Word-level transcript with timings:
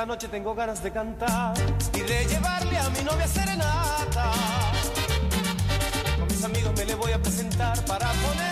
Esta 0.00 0.06
noche 0.06 0.28
tengo 0.28 0.54
ganas 0.54 0.82
de 0.82 0.90
cantar 0.90 1.52
y 1.92 2.00
de 2.00 2.24
llevarle 2.24 2.78
a 2.78 2.88
mi 2.88 3.02
novia 3.02 3.28
serenata. 3.28 4.32
Con 6.18 6.26
mis 6.26 6.42
amigos 6.42 6.72
me 6.74 6.86
le 6.86 6.94
voy 6.94 7.12
a 7.12 7.18
presentar 7.18 7.84
para 7.84 8.06
poner 8.06 8.49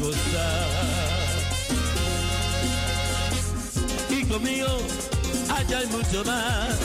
gozar. 0.00 0.68
Y 4.10 4.24
conmigo 4.24 4.68
allá 5.48 5.78
hay 5.78 5.86
mucho 5.86 6.24
más. 6.24 6.78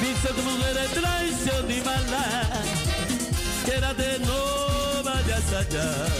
Dice 0.00 0.28
tu 0.34 0.42
mujer 0.42 0.74
de 0.74 1.00
traición 1.00 1.70
y 1.70 1.80
maldad. 1.82 2.64
Quédate, 3.64 4.18
no 4.20 5.02
vayas 5.02 5.52
allá. 5.52 6.13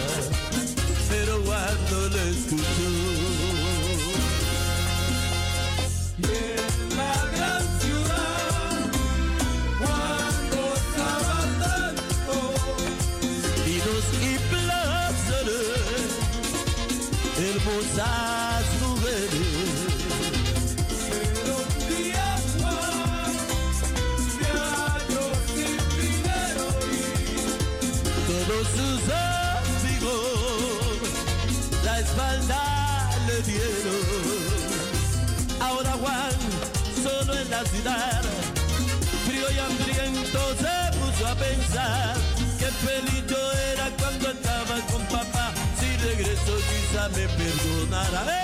me 47.09 47.27
perdonará. 47.27 48.34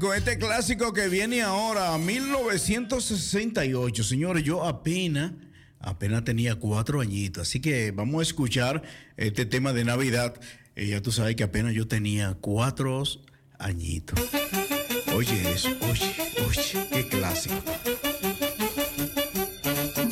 Con 0.00 0.16
este 0.16 0.38
clásico 0.38 0.92
que 0.94 1.08
viene 1.08 1.42
ahora, 1.42 1.98
1968, 1.98 4.02
señores, 4.02 4.42
yo 4.42 4.64
apenas, 4.64 5.32
apenas 5.78 6.24
tenía 6.24 6.54
cuatro 6.54 7.02
añitos, 7.02 7.46
así 7.46 7.60
que 7.60 7.90
vamos 7.90 8.20
a 8.20 8.22
escuchar 8.22 8.82
este 9.18 9.44
tema 9.44 9.74
de 9.74 9.84
Navidad. 9.84 10.40
Eh, 10.74 10.86
ya 10.86 11.02
tú 11.02 11.12
sabes 11.12 11.36
que 11.36 11.42
apenas 11.42 11.74
yo 11.74 11.86
tenía 11.86 12.34
cuatro 12.40 13.02
añitos. 13.58 14.18
Oye 15.14 15.52
eso, 15.52 15.68
oye, 15.90 16.16
oye, 16.48 16.88
qué 16.90 17.06
clásico. 17.06 17.56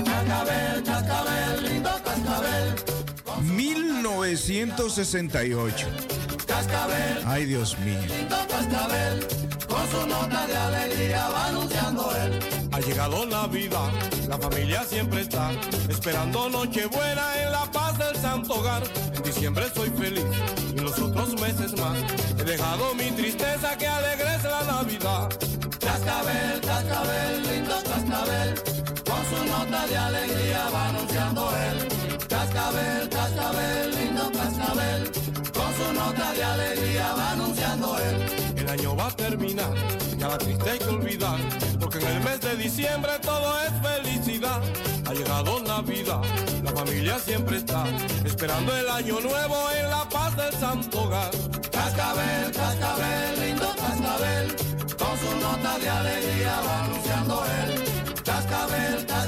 Cascabel, 0.04 0.82
cascabel, 0.84 1.64
lindo 1.64 1.90
cascabel, 2.04 2.74
1968. 3.56 6.27
Cascabel, 6.58 7.22
Ay, 7.26 7.44
Dios 7.44 7.78
mío. 7.78 7.98
lindo 8.08 8.36
cascabel, 8.48 9.26
con 9.68 9.90
su 9.90 10.06
nota 10.08 10.46
de 10.46 10.56
alegría 10.56 11.28
va 11.28 11.46
anunciando 11.46 12.16
él. 12.16 12.40
Ha 12.72 12.80
llegado 12.80 13.26
Navidad, 13.26 13.90
la 14.28 14.38
familia 14.38 14.82
siempre 14.84 15.20
está 15.20 15.52
esperando 15.88 16.48
Nochebuena 16.48 17.42
en 17.42 17.52
la 17.52 17.64
paz 17.70 17.96
del 17.98 18.16
santo 18.16 18.54
hogar. 18.54 18.82
En 19.14 19.22
diciembre 19.22 19.66
soy 19.74 19.90
feliz 19.90 20.24
y 20.74 20.80
los 20.80 20.98
otros 20.98 21.40
meses 21.40 21.72
más 21.78 21.98
he 22.38 22.44
dejado 22.44 22.94
mi 22.94 23.10
tristeza 23.12 23.76
que 23.78 23.86
alegres 23.86 24.42
la 24.42 24.62
Navidad. 24.64 25.28
Cascabel, 25.80 26.60
cascabel, 26.60 27.42
lindo 27.50 27.74
cascabel, 27.84 28.54
con 29.04 29.22
su 29.30 29.44
nota 29.46 29.86
de 29.86 29.96
alegría 29.96 30.68
va 30.74 30.88
anunciando 30.88 31.50
él. 31.56 31.88
Cascabel, 32.28 33.08
cascabel, 33.08 33.94
lindo 33.96 34.30
cascabel, 34.32 35.10
su 35.78 35.92
nota 35.92 36.32
de 36.32 36.44
alegría 36.44 37.14
va 37.14 37.30
anunciando 37.32 37.98
él. 37.98 38.16
El 38.56 38.68
año 38.68 38.96
va 38.96 39.06
a 39.06 39.16
terminar, 39.16 39.74
ya 40.16 40.28
la 40.28 40.38
triste 40.38 40.70
hay 40.70 40.78
que 40.78 40.86
olvidar, 40.86 41.38
porque 41.78 41.98
en 41.98 42.06
el 42.06 42.20
mes 42.24 42.40
de 42.40 42.56
diciembre 42.56 43.12
todo 43.22 43.48
es 43.60 43.72
felicidad. 43.88 44.60
Ha 45.06 45.12
llegado 45.14 45.60
Navidad, 45.62 46.22
la 46.64 46.72
familia 46.72 47.18
siempre 47.18 47.58
está 47.58 47.84
esperando 48.24 48.76
el 48.76 48.88
año 48.88 49.20
nuevo 49.20 49.56
en 49.80 49.90
la 49.90 50.08
paz 50.08 50.36
del 50.36 50.52
santo 50.54 51.02
hogar. 51.04 51.30
Cascabel, 51.70 52.52
cascabel, 52.52 53.40
lindo 53.40 53.68
cascabel, 53.76 54.46
con 54.98 55.14
su 55.22 55.30
nota 55.40 55.78
de 55.78 55.88
alegría 55.88 56.60
va 56.66 56.84
anunciando 56.84 57.44
él. 57.60 57.70
Cascabel, 58.24 59.06
cascabel, 59.06 59.27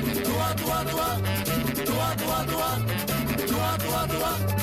droit, 0.55 0.83
droit, 0.83 1.17
droit, 1.85 2.15
droit, 2.15 2.15
droit, 2.15 2.45
droit, 2.45 2.77
droit, 3.47 3.77
droit, 3.77 4.07
droit. 4.07 4.60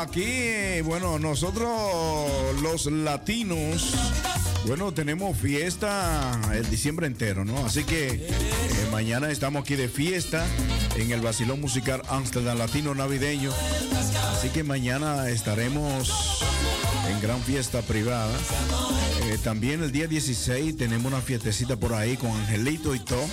aquí, 0.00 0.24
eh, 0.24 0.82
bueno, 0.84 1.18
nosotros 1.18 1.70
los 2.62 2.86
latinos, 2.86 3.94
bueno, 4.66 4.92
tenemos 4.92 5.36
fiesta 5.36 6.40
el 6.52 6.68
diciembre 6.70 7.06
entero, 7.06 7.44
¿no? 7.44 7.64
Así 7.64 7.84
que 7.84 8.08
eh, 8.08 8.30
mañana 8.90 9.30
estamos 9.30 9.62
aquí 9.62 9.76
de 9.76 9.88
fiesta 9.88 10.46
en 10.96 11.10
el 11.12 11.20
Basilón 11.20 11.60
Musical 11.60 12.02
Amsterdam 12.08 12.58
Latino 12.58 12.94
Navideño. 12.94 13.52
Así 14.32 14.48
que 14.48 14.62
mañana 14.64 15.28
estaremos 15.28 16.42
en 17.10 17.20
gran 17.20 17.40
fiesta 17.42 17.82
privada. 17.82 18.32
Eh, 19.22 19.38
también 19.44 19.82
el 19.82 19.92
día 19.92 20.06
16 20.06 20.76
tenemos 20.76 21.12
una 21.12 21.20
fiestecita 21.20 21.76
por 21.76 21.92
ahí 21.94 22.16
con 22.16 22.30
Angelito 22.30 22.94
y 22.94 23.00
todo. 23.00 23.26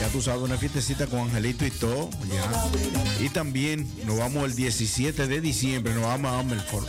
Ya 0.00 0.08
tú 0.08 0.20
sabes, 0.20 0.42
una 0.42 0.58
fiestecita 0.58 1.06
con 1.06 1.20
Angelito 1.20 1.64
y 1.64 1.70
todo. 1.70 2.10
Y 3.20 3.28
también 3.30 3.88
nos 4.06 4.18
vamos 4.18 4.44
el 4.44 4.54
17 4.54 5.26
de 5.26 5.40
diciembre, 5.40 5.94
nos 5.94 6.04
vamos 6.04 6.32
a 6.32 6.38
Amelford. 6.40 6.86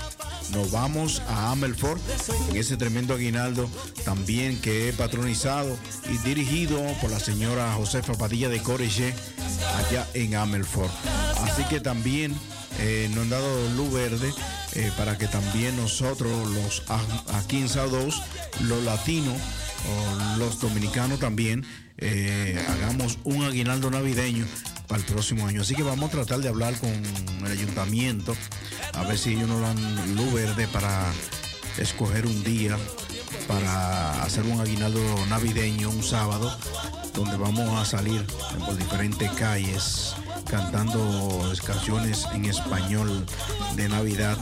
Nos 0.51 0.71
vamos 0.71 1.21
a 1.27 1.51
Amelford 1.51 1.99
en 2.49 2.57
ese 2.57 2.75
tremendo 2.75 3.13
aguinaldo 3.13 3.69
también 4.03 4.59
que 4.59 4.89
es 4.89 4.95
patronizado 4.95 5.77
y 6.11 6.17
dirigido 6.27 6.79
por 7.01 7.09
la 7.09 7.19
señora 7.19 7.73
Josefa 7.73 8.13
Padilla 8.13 8.49
de 8.49 8.61
Corege 8.61 9.13
allá 9.77 10.07
en 10.13 10.35
Amelford. 10.35 10.91
Así 11.41 11.63
que 11.65 11.79
también 11.79 12.35
eh, 12.79 13.09
nos 13.13 13.23
han 13.23 13.29
dado 13.29 13.69
luz 13.69 13.93
verde 13.93 14.33
eh, 14.75 14.91
para 14.97 15.17
que 15.17 15.27
también 15.27 15.75
nosotros 15.77 16.49
los 16.51 16.83
aquí 17.33 17.57
en 17.57 17.69
South 17.69 18.13
los 18.61 18.83
latinos 18.83 19.37
los 20.37 20.59
dominicanos 20.59 21.19
también 21.19 21.65
eh, 21.97 22.59
hagamos 22.69 23.19
un 23.23 23.43
aguinaldo 23.43 23.91
navideño 23.91 24.45
para 24.87 24.99
el 24.99 25.05
próximo 25.05 25.47
año. 25.47 25.61
Así 25.61 25.75
que 25.75 25.83
vamos 25.83 26.09
a 26.09 26.11
tratar 26.11 26.39
de 26.39 26.49
hablar 26.49 26.73
con 26.79 26.89
el 26.89 27.51
ayuntamiento 27.51 28.35
a 28.93 29.03
ver 29.03 29.17
si 29.17 29.33
ellos 29.33 29.47
nos 29.47 29.61
dan 29.61 30.15
luz 30.15 30.33
verde 30.33 30.67
para 30.67 31.11
escoger 31.77 32.25
un 32.25 32.43
día 32.43 32.77
para 33.47 34.23
hacer 34.23 34.43
un 34.43 34.61
aguinaldo 34.61 34.99
navideño 35.27 35.89
un 35.89 36.03
sábado 36.03 36.55
donde 37.13 37.35
vamos 37.37 37.69
a 37.79 37.85
salir 37.85 38.23
por 38.65 38.77
diferentes 38.77 39.29
calles 39.31 40.15
cantando 40.43 41.51
canciones 41.65 42.27
en 42.33 42.45
español 42.45 43.25
de 43.75 43.89
Navidad 43.89 44.37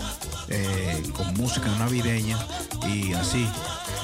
eh, 0.49 1.03
con 1.13 1.33
música 1.35 1.67
navideña 1.77 2.37
y 2.87 3.13
así 3.13 3.47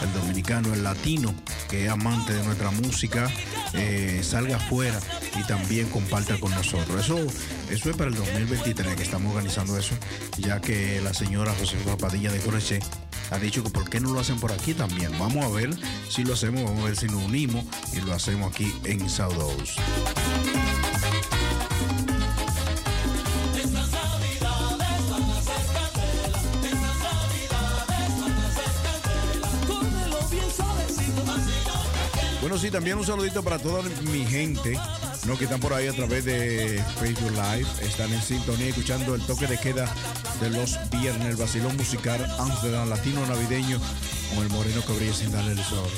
el 0.03 0.13
dominicano, 0.13 0.73
el 0.73 0.83
latino 0.83 1.33
que 1.69 1.85
es 1.85 1.91
amante 1.91 2.33
de 2.33 2.43
nuestra 2.43 2.71
música 2.71 3.29
eh, 3.73 4.21
salga 4.23 4.57
afuera 4.57 4.99
y 5.39 5.43
también 5.43 5.89
comparta 5.89 6.39
con 6.39 6.51
nosotros. 6.51 7.03
Eso, 7.03 7.17
eso 7.69 7.89
es 7.89 7.95
para 7.95 8.09
el 8.09 8.15
2023 8.15 8.95
que 8.95 9.03
estamos 9.03 9.31
organizando 9.31 9.77
eso, 9.77 9.95
ya 10.37 10.61
que 10.61 11.01
la 11.01 11.13
señora 11.13 11.53
Josefa 11.59 11.97
Padilla 11.97 12.31
de 12.31 12.39
Correche 12.39 12.79
ha 13.31 13.37
dicho 13.37 13.63
que 13.63 13.69
por 13.69 13.89
qué 13.89 13.99
no 13.99 14.13
lo 14.13 14.19
hacen 14.19 14.39
por 14.39 14.51
aquí 14.51 14.73
también. 14.73 15.11
Vamos 15.19 15.43
a 15.43 15.49
ver 15.49 15.71
si 16.09 16.23
lo 16.23 16.33
hacemos, 16.33 16.63
vamos 16.63 16.81
a 16.81 16.85
ver 16.85 16.95
si 16.95 17.07
nos 17.07 17.23
unimos 17.23 17.65
y 17.93 18.01
lo 18.01 18.13
hacemos 18.13 18.51
aquí 18.51 18.73
en 18.85 19.09
Saudos. 19.09 19.77
Bueno, 32.47 32.61
sí, 32.61 32.71
también 32.71 32.97
un 32.97 33.05
saludito 33.05 33.43
para 33.43 33.59
toda 33.59 33.83
mi 34.09 34.25
gente, 34.25 34.79
¿no? 35.25 35.37
que 35.37 35.43
están 35.43 35.59
por 35.59 35.73
ahí 35.73 35.87
a 35.87 35.91
través 35.91 36.23
de 36.23 36.81
Facebook 36.97 37.31
Live, 37.31 37.67
están 37.81 38.13
en 38.13 38.21
sintonía 38.21 38.69
escuchando 38.69 39.15
el 39.15 39.21
toque 39.23 39.47
de 39.47 39.57
queda 39.57 39.93
de 40.39 40.51
los 40.51 40.79
viernes, 40.89 41.27
el 41.27 41.35
vacilón 41.35 41.75
musical 41.75 42.25
Amsterdam 42.39 42.87
Latino 42.87 43.25
Navideño 43.25 43.81
con 44.33 44.45
el 44.45 44.49
moreno 44.49 44.81
que 44.87 44.93
brilla 44.93 45.13
sin 45.13 45.29
darle 45.33 45.51
el 45.51 45.63
sol. 45.65 45.89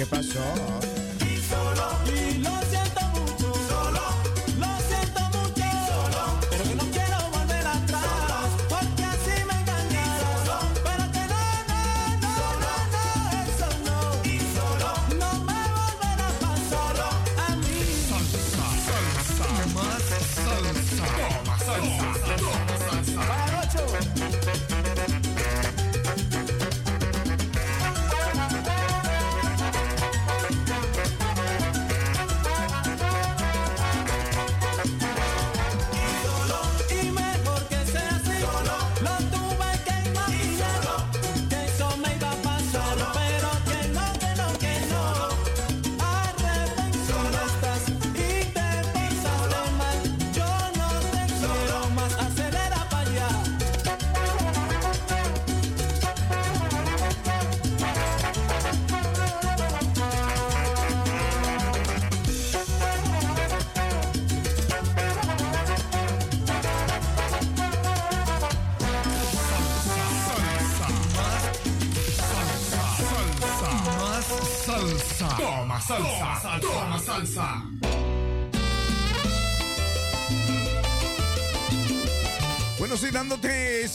Qué 0.00 0.06
pasó? 0.06 0.99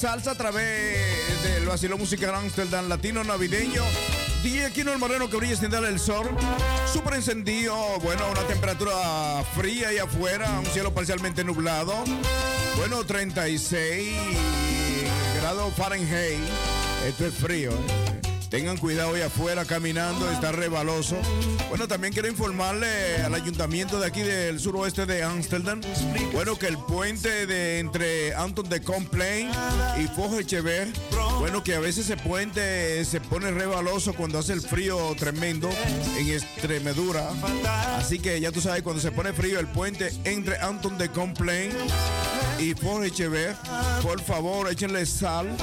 Salsa 0.05 0.31
a 0.31 0.35
través 0.35 1.41
del 1.41 1.65
vacilón 1.65 1.97
musical 1.97 2.35
Amsterdam 2.35 2.87
Latino 2.87 3.23
Navideño. 3.23 3.81
DJ 4.43 4.65
Aquino 4.65 4.93
el 4.93 4.99
Moreno 4.99 5.27
que 5.31 5.37
brilla 5.37 5.55
sin 5.55 5.71
darle 5.71 5.89
el 5.89 5.99
sol. 5.99 6.27
Súper 6.93 7.15
encendido. 7.15 7.75
Bueno, 8.01 8.21
una 8.29 8.41
temperatura 8.41 8.93
fría 9.55 9.87
ahí 9.87 9.97
afuera. 9.97 10.59
Un 10.59 10.67
cielo 10.67 10.93
parcialmente 10.93 11.43
nublado. 11.43 11.95
Bueno, 12.77 13.03
36 13.03 14.15
grados 15.41 15.73
Fahrenheit. 15.75 16.37
Esto 17.07 17.25
es 17.25 17.33
frío. 17.33 17.71
¿eh? 17.71 18.04
Tengan 18.49 18.77
cuidado 18.77 19.15
ahí 19.15 19.21
afuera 19.21 19.65
caminando, 19.65 20.29
está 20.31 20.51
rebaloso. 20.51 21.15
Bueno, 21.69 21.87
también 21.87 22.13
quiero 22.13 22.27
informarle 22.27 23.17
al 23.17 23.33
ayuntamiento 23.33 23.99
de 23.99 24.07
aquí 24.07 24.21
del 24.21 24.59
suroeste 24.59 25.05
de 25.05 25.23
Amsterdam. 25.23 25.81
Bueno, 26.31 26.57
que 26.57 26.67
el 26.67 26.77
puente 26.77 27.45
de 27.47 27.79
entre 27.79 28.33
Anton 28.35 28.69
de 28.69 28.81
Complain 28.81 29.49
y 29.99 30.07
Fojo 30.07 30.39
Echever, 30.39 30.87
bueno, 31.39 31.63
que 31.63 31.75
a 31.75 31.79
veces 31.79 32.05
ese 32.05 32.17
puente 32.17 33.03
se 33.03 33.19
pone 33.19 33.51
rebaloso 33.51 34.13
cuando 34.13 34.39
hace 34.39 34.53
el 34.53 34.61
frío 34.61 35.15
tremendo 35.17 35.69
en 36.17 36.29
Extremadura. 36.29 37.29
Así 37.97 38.19
que 38.19 38.39
ya 38.39 38.51
tú 38.51 38.61
sabes, 38.61 38.83
cuando 38.83 39.01
se 39.01 39.11
pone 39.11 39.33
frío 39.33 39.59
el 39.59 39.67
puente 39.67 40.13
entre 40.23 40.57
Anton 40.59 40.97
de 40.97 41.09
Complain 41.09 41.71
y 42.59 42.73
Fojo 42.73 43.03
Echever, 43.03 43.55
por 44.01 44.21
favor, 44.21 44.71
échenle 44.71 45.05
sal 45.05 45.55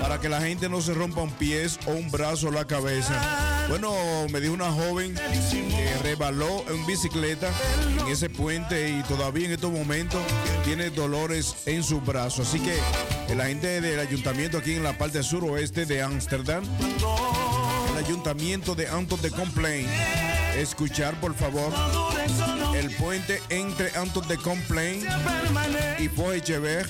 para 0.00 0.20
que 0.20 0.28
la 0.28 0.40
gente 0.40 0.68
no 0.68 0.80
se 0.80 0.94
rompa 0.94 1.22
un 1.22 1.30
pie 1.32 1.66
o 1.86 1.92
un 1.92 2.10
brazo 2.10 2.48
o 2.48 2.50
la 2.50 2.66
cabeza. 2.66 3.66
Bueno, 3.68 3.92
me 4.30 4.40
dijo 4.40 4.54
una 4.54 4.70
joven 4.70 5.14
que 5.14 5.94
rebaló 6.02 6.64
en 6.68 6.86
bicicleta 6.86 7.50
en 8.00 8.08
ese 8.08 8.30
puente 8.30 8.88
y 8.90 9.02
todavía 9.02 9.46
en 9.46 9.52
estos 9.52 9.72
momentos 9.72 10.20
tiene 10.64 10.90
dolores 10.90 11.54
en 11.66 11.82
su 11.82 12.00
brazo. 12.00 12.42
Así 12.42 12.60
que 12.60 12.78
la 13.34 13.46
gente 13.46 13.80
del 13.80 14.00
ayuntamiento 14.00 14.58
aquí 14.58 14.74
en 14.74 14.82
la 14.82 14.96
parte 14.96 15.22
suroeste 15.22 15.86
de 15.86 16.02
Ámsterdam, 16.02 16.64
el 17.92 18.04
ayuntamiento 18.04 18.74
de 18.74 18.88
Anton 18.88 19.20
de 19.20 19.30
Complain, 19.30 19.86
escuchar 20.60 21.18
por 21.20 21.34
favor 21.34 21.72
el 22.74 22.94
puente 22.96 23.40
entre 23.48 23.90
Anton 23.96 24.26
de 24.28 24.36
Complain 24.36 25.06
y 25.98 26.08
Poechever. 26.08 26.86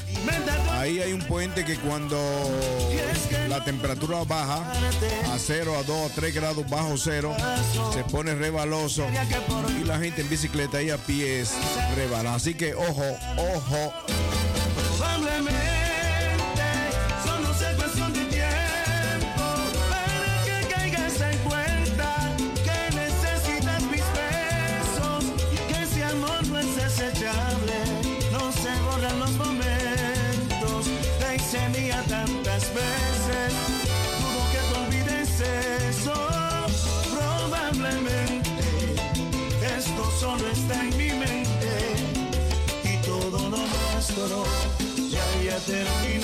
Ahí 0.72 1.00
hay 1.00 1.12
un 1.12 1.22
puente 1.22 1.64
que 1.64 1.76
cuando 1.76 2.18
la 3.48 3.64
temperatura 3.64 4.22
baja 4.24 4.72
a 5.32 5.38
0, 5.38 5.76
a 5.78 5.82
2, 5.82 6.10
a 6.10 6.14
3 6.14 6.34
grados 6.34 6.68
bajo 6.68 6.96
cero, 6.96 7.34
se 7.92 8.04
pone 8.04 8.34
rebaloso 8.34 9.06
y 9.80 9.84
la 9.84 9.98
gente 9.98 10.20
en 10.20 10.28
bicicleta 10.28 10.82
y 10.82 10.90
a 10.90 10.98
pies 10.98 11.52
rebala. 11.96 12.34
Así 12.34 12.54
que 12.54 12.74
ojo, 12.74 13.04
ojo. 13.54 13.92
that 45.66 45.86
it'll 45.86 46.06
be 46.06 46.17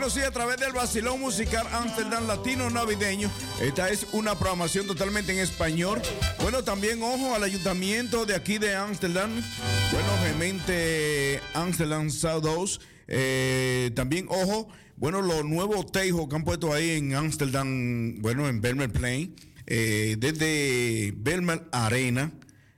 Bueno, 0.00 0.14
sí, 0.14 0.22
a 0.22 0.30
través 0.30 0.56
del 0.56 0.72
Basilón 0.72 1.20
Musical 1.20 1.66
Amsterdam 1.72 2.26
Latino 2.26 2.70
Navideño. 2.70 3.30
Esta 3.60 3.90
es 3.90 4.06
una 4.12 4.34
programación 4.34 4.86
totalmente 4.86 5.30
en 5.30 5.40
español. 5.40 6.00
Bueno, 6.40 6.64
también 6.64 7.02
ojo 7.02 7.34
al 7.34 7.42
ayuntamiento 7.42 8.24
de 8.24 8.34
aquí 8.34 8.56
de 8.56 8.74
Amsterdam. 8.74 9.30
Bueno, 9.92 10.08
obviamente 10.18 11.38
Amsterdam 11.52 12.08
South 12.08 12.80
eh, 13.08 13.90
también 13.94 14.24
ojo, 14.30 14.68
bueno, 14.96 15.20
los 15.20 15.44
nuevos 15.44 15.92
tejos 15.92 16.30
que 16.30 16.34
han 16.34 16.44
puesto 16.44 16.72
ahí 16.72 16.92
en 16.92 17.14
Amsterdam, 17.14 18.22
bueno, 18.22 18.48
en 18.48 18.62
Belmer 18.62 18.90
Plain, 18.90 19.36
eh, 19.66 20.16
desde 20.18 21.12
Belmer 21.14 21.68
Arena, 21.72 22.32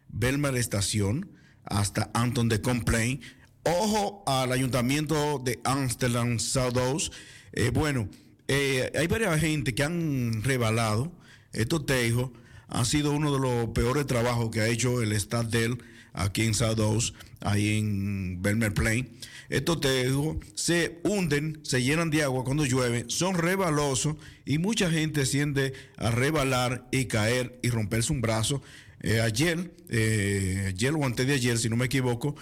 Belmer 0.09 0.57
Estación, 0.57 1.31
hasta 1.63 2.11
Anton 2.15 2.49
de 2.49 2.61
Complain. 2.61 3.21
Ojo 3.65 4.25
al 4.27 4.51
ayuntamiento 4.51 5.39
de 5.39 5.61
Amsterdam 5.63 6.41
South 6.41 7.13
eh, 7.53 7.71
bueno, 7.73 8.09
eh, 8.49 8.91
hay 8.99 9.07
varias 9.07 9.39
gente 9.41 9.75
que 9.75 9.85
han 9.85 10.43
rebalado 10.43 11.13
estos 11.53 11.87
tejos. 11.87 12.31
Ha 12.67 12.85
sido 12.85 13.13
uno 13.13 13.33
de 13.33 13.39
los 13.39 13.69
peores 13.69 14.07
trabajos 14.07 14.51
que 14.51 14.63
ha 14.63 14.69
hecho 14.69 15.01
el 15.01 15.19
Stadel 15.21 15.79
aquí 16.13 16.43
en 16.43 16.55
South 16.55 17.13
ahí 17.41 17.79
en 17.79 18.43
Belmer 18.43 18.75
Plain. 18.75 19.09
Estos 19.49 19.81
tejos 19.81 20.39
se 20.55 20.99
hunden, 21.05 21.61
se 21.63 21.83
llenan 21.83 22.11
de 22.11 22.25
agua 22.25 22.45
cuando 22.45 22.65
llueve, 22.65 23.05
son 23.09 23.37
rebalosos 23.37 24.17
y 24.45 24.59
mucha 24.59 24.91
gente 24.91 25.25
siente 25.25 25.75
a 25.99 26.11
rebalar 26.11 26.89
y 26.91 27.05
caer 27.05 27.61
y 27.63 27.71
romperse 27.71 28.13
un 28.13 28.23
brazo. 28.23 28.61
Eh, 29.03 29.21
ayer, 29.21 29.73
ayer 29.89 30.95
o 30.95 31.05
antes 31.05 31.27
de 31.27 31.35
ayer, 31.35 31.59
si 31.59 31.69
no 31.69 31.77
me 31.77 31.87
equivoco, 31.87 32.35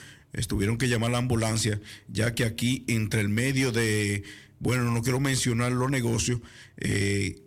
tuvieron 0.48 0.78
que 0.78 0.88
llamar 0.88 1.10
a 1.10 1.12
la 1.12 1.18
ambulancia, 1.18 1.80
ya 2.08 2.34
que 2.34 2.44
aquí 2.44 2.84
entre 2.88 3.20
el 3.20 3.28
medio 3.28 3.72
de, 3.72 4.24
bueno, 4.58 4.84
no 4.84 5.02
quiero 5.02 5.20
mencionar 5.20 5.72
los 5.72 5.90
negocios, 5.90 6.40
eh, 6.76 7.42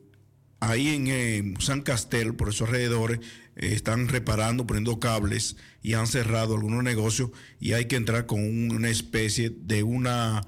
ahí 0.59 0.87
en 0.89 1.59
San 1.59 1.81
Castel, 1.81 2.35
por 2.35 2.49
esos 2.49 2.67
alrededores, 2.67 3.19
eh, 3.55 3.73
están 3.73 4.07
reparando, 4.07 4.65
poniendo 4.65 4.99
cables 4.99 5.57
y 5.81 5.93
han 5.93 6.07
cerrado 6.07 6.55
algunos 6.55 6.83
negocios 6.83 7.31
y 7.59 7.73
hay 7.73 7.85
que 7.85 7.95
entrar 7.95 8.25
con 8.25 8.39
una 8.71 8.89
especie 8.89 9.49
de 9.49 9.83
una, 9.83 10.41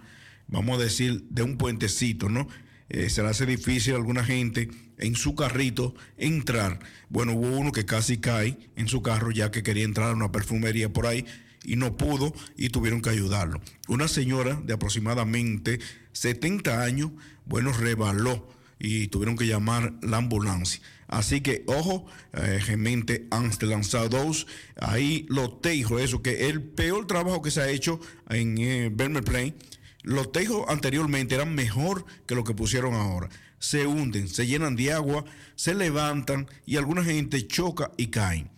vamos 0.47 0.79
a 0.79 0.83
decir, 0.83 1.25
de 1.29 1.43
un 1.43 1.57
puentecito, 1.57 2.29
¿no? 2.29 2.47
Eh, 2.89 3.09
se 3.09 3.23
le 3.23 3.29
hace 3.29 3.45
difícil 3.45 3.93
a 3.93 3.97
alguna 3.97 4.23
gente 4.23 4.69
en 4.97 5.15
su 5.15 5.35
carrito 5.35 5.95
entrar. 6.17 6.79
Bueno, 7.09 7.33
hubo 7.33 7.57
uno 7.57 7.71
que 7.71 7.85
casi 7.85 8.17
cae 8.17 8.57
en 8.75 8.87
su 8.87 9.01
carro 9.01 9.31
ya 9.31 9.51
que 9.51 9.63
quería 9.63 9.83
entrar 9.83 10.09
a 10.09 10.13
una 10.13 10.31
perfumería 10.31 10.93
por 10.93 11.07
ahí 11.07 11.25
y 11.65 11.75
no 11.75 11.97
pudo 11.97 12.33
y 12.55 12.69
tuvieron 12.69 13.01
que 13.01 13.09
ayudarlo. 13.09 13.61
Una 13.87 14.07
señora 14.07 14.59
de 14.63 14.73
aproximadamente 14.73 15.79
70 16.13 16.83
años, 16.83 17.11
bueno, 17.45 17.71
rebaló 17.73 18.47
y 18.79 19.07
tuvieron 19.07 19.37
que 19.37 19.47
llamar 19.47 19.93
la 20.01 20.17
ambulancia. 20.17 20.81
Así 21.07 21.41
que, 21.41 21.63
ojo, 21.67 22.05
eh, 22.33 22.59
gemente 22.61 23.27
lanzado 23.61 24.09
dos 24.09 24.47
ahí 24.75 25.25
los 25.29 25.61
tejos, 25.61 26.01
eso 26.01 26.21
que 26.21 26.49
el 26.49 26.61
peor 26.61 27.05
trabajo 27.07 27.41
que 27.41 27.51
se 27.51 27.61
ha 27.61 27.69
hecho 27.69 27.99
en 28.29 28.57
eh, 28.57 28.91
Plain, 29.23 29.55
los 30.01 30.31
tejos 30.31 30.65
anteriormente 30.67 31.35
eran 31.35 31.53
mejor 31.53 32.05
que 32.27 32.35
lo 32.35 32.43
que 32.43 32.53
pusieron 32.53 32.93
ahora. 32.95 33.29
Se 33.59 33.87
hunden, 33.87 34.27
se 34.27 34.45
llenan 34.45 34.75
de 34.75 34.93
agua, 34.93 35.25
se 35.55 35.73
levantan 35.73 36.47
y 36.65 36.77
alguna 36.77 37.03
gente 37.03 37.47
choca 37.47 37.91
y 37.97 38.07
caen. 38.07 38.49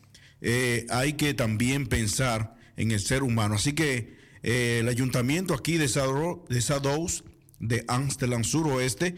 Eh, 0.42 0.86
hay 0.90 1.14
que 1.14 1.34
también 1.34 1.88
pensar 1.88 2.57
en 2.78 2.92
el 2.92 3.00
ser 3.00 3.24
humano. 3.24 3.56
Así 3.56 3.74
que 3.74 4.16
eh, 4.44 4.80
el 4.80 4.88
ayuntamiento 4.88 5.54
aquí 5.54 5.78
de 5.78 5.90
Sadous, 5.90 7.24
de 7.60 7.84
Amsterdam 7.88 8.44
Suroeste, 8.44 9.16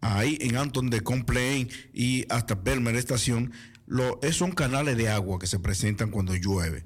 ahí 0.00 0.38
en 0.40 0.56
Anton 0.56 0.90
de 0.90 1.00
Complain 1.00 1.68
y 1.92 2.24
hasta 2.28 2.54
Belmer 2.54 2.94
Estación, 2.94 3.52
lo, 3.86 4.20
son 4.30 4.52
canales 4.52 4.96
de 4.96 5.08
agua 5.08 5.38
que 5.38 5.46
se 5.46 5.58
presentan 5.58 6.10
cuando 6.10 6.34
llueve. 6.36 6.84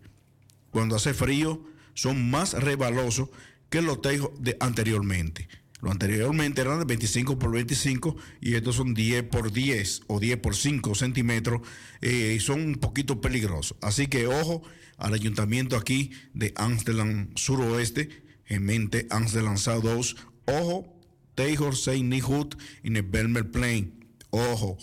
Cuando 0.71 0.97
hace 0.97 1.13
frío, 1.13 1.63
son 1.93 2.31
más 2.31 2.55
rebalosos 2.55 3.29
que 3.69 3.83
los 3.83 4.01
tejos 4.01 4.31
de 4.41 4.57
anteriormente. 4.61 5.49
Lo 5.81 5.91
anteriormente 5.91 6.63
eran 6.63 6.79
de 6.79 6.87
25 6.87 7.39
por 7.39 7.53
25 7.53 8.17
y 8.41 8.55
estos 8.55 8.77
son 8.77 8.95
10 8.95 9.25
por 9.25 9.53
10 9.53 10.03
o 10.07 10.19
10 10.19 10.39
por 10.39 10.57
5 10.57 10.95
centímetros 10.95 11.61
eh, 12.01 12.35
y 12.37 12.41
son 12.41 12.63
un 12.63 12.75
poquito 12.77 13.21
peligrosos. 13.21 13.77
Así 13.83 14.07
que 14.07 14.27
ojo 14.27 14.63
al 14.99 15.15
ayuntamiento 15.15 15.77
aquí 15.77 16.11
de 16.33 16.53
Amsterdam 16.57 17.31
Suroeste, 17.35 18.09
en 18.47 18.65
mente 18.65 19.07
Amsterdam 19.11 19.57
2. 19.57 20.17
Ojo, 20.47 20.99
Tejor 21.35 21.77
Saint 21.77 22.09
Nihut 22.09 22.55
en 22.83 22.97
el 22.97 23.03
Belmer 23.03 23.51
Plain. 23.51 24.07
Ojo. 24.31 24.79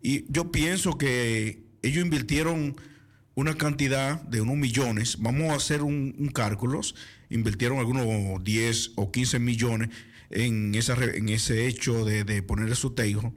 Y 0.00 0.30
yo 0.32 0.50
pienso 0.50 0.98
que 0.98 1.64
ellos 1.82 2.04
invirtieron 2.04 2.76
una 3.34 3.54
cantidad 3.54 4.20
de 4.22 4.40
unos 4.40 4.56
millones. 4.56 5.16
Vamos 5.20 5.50
a 5.50 5.54
hacer 5.54 5.82
un, 5.82 6.14
un 6.18 6.28
cálculos 6.28 6.94
invirtieron 7.32 7.78
algunos 7.78 8.44
10 8.44 8.92
o 8.96 9.10
15 9.10 9.38
millones 9.38 9.88
en, 10.30 10.74
en 10.74 11.28
ese 11.28 11.66
hecho 11.66 12.04
de, 12.04 12.42
poner 12.42 12.74
su 12.76 12.90
tejo. 12.90 13.34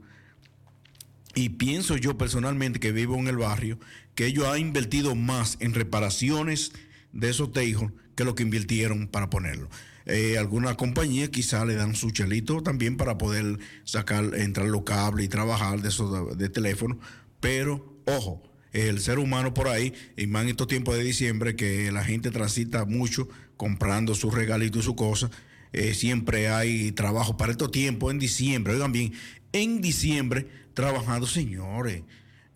Y 1.34 1.50
pienso 1.50 1.96
yo 1.96 2.16
personalmente 2.16 2.80
que 2.80 2.92
vivo 2.92 3.16
en 3.16 3.28
el 3.28 3.36
barrio, 3.36 3.78
que 4.16 4.26
ellos 4.26 4.46
han 4.48 4.58
invertido 4.58 5.14
más 5.14 5.56
en 5.60 5.74
reparaciones 5.74 6.72
de 7.12 7.30
esos 7.30 7.52
tejos 7.52 7.92
que 8.16 8.24
lo 8.24 8.34
que 8.34 8.42
invirtieron 8.42 9.06
para 9.06 9.30
ponerlo. 9.30 9.68
Eh, 10.06 10.38
alguna 10.38 10.76
compañía 10.76 11.30
quizá 11.30 11.64
le 11.64 11.74
dan 11.74 11.94
su 11.94 12.10
chelito 12.10 12.62
también 12.62 12.96
para 12.96 13.18
poder 13.18 13.58
sacar, 13.84 14.34
entrar 14.34 14.66
los 14.66 14.82
cables 14.82 15.26
y 15.26 15.28
trabajar 15.28 15.82
de 15.82 15.88
esos 15.88 16.36
de 16.36 16.48
teléfono. 16.48 16.98
Pero, 17.40 18.00
ojo, 18.06 18.42
el 18.72 19.00
ser 19.00 19.18
humano 19.18 19.52
por 19.52 19.68
ahí, 19.68 19.92
y 20.16 20.26
más 20.26 20.44
en 20.44 20.50
estos 20.50 20.68
tiempos 20.68 20.96
de 20.96 21.04
diciembre, 21.04 21.56
que 21.56 21.92
la 21.92 22.04
gente 22.04 22.30
transita 22.30 22.84
mucho 22.84 23.28
comprando 23.56 24.14
sus 24.14 24.32
regalitos 24.34 24.82
y 24.82 24.84
su 24.84 24.96
cosa. 24.96 25.30
Eh, 25.72 25.92
siempre 25.94 26.48
hay 26.48 26.92
trabajo 26.92 27.36
para 27.36 27.52
estos 27.52 27.70
tiempos 27.70 28.12
en 28.12 28.18
diciembre. 28.18 28.74
Oigan 28.74 28.92
bien, 28.92 29.12
en 29.52 29.80
diciembre 29.80 30.46
trabajando, 30.72 31.26
señores. 31.26 32.02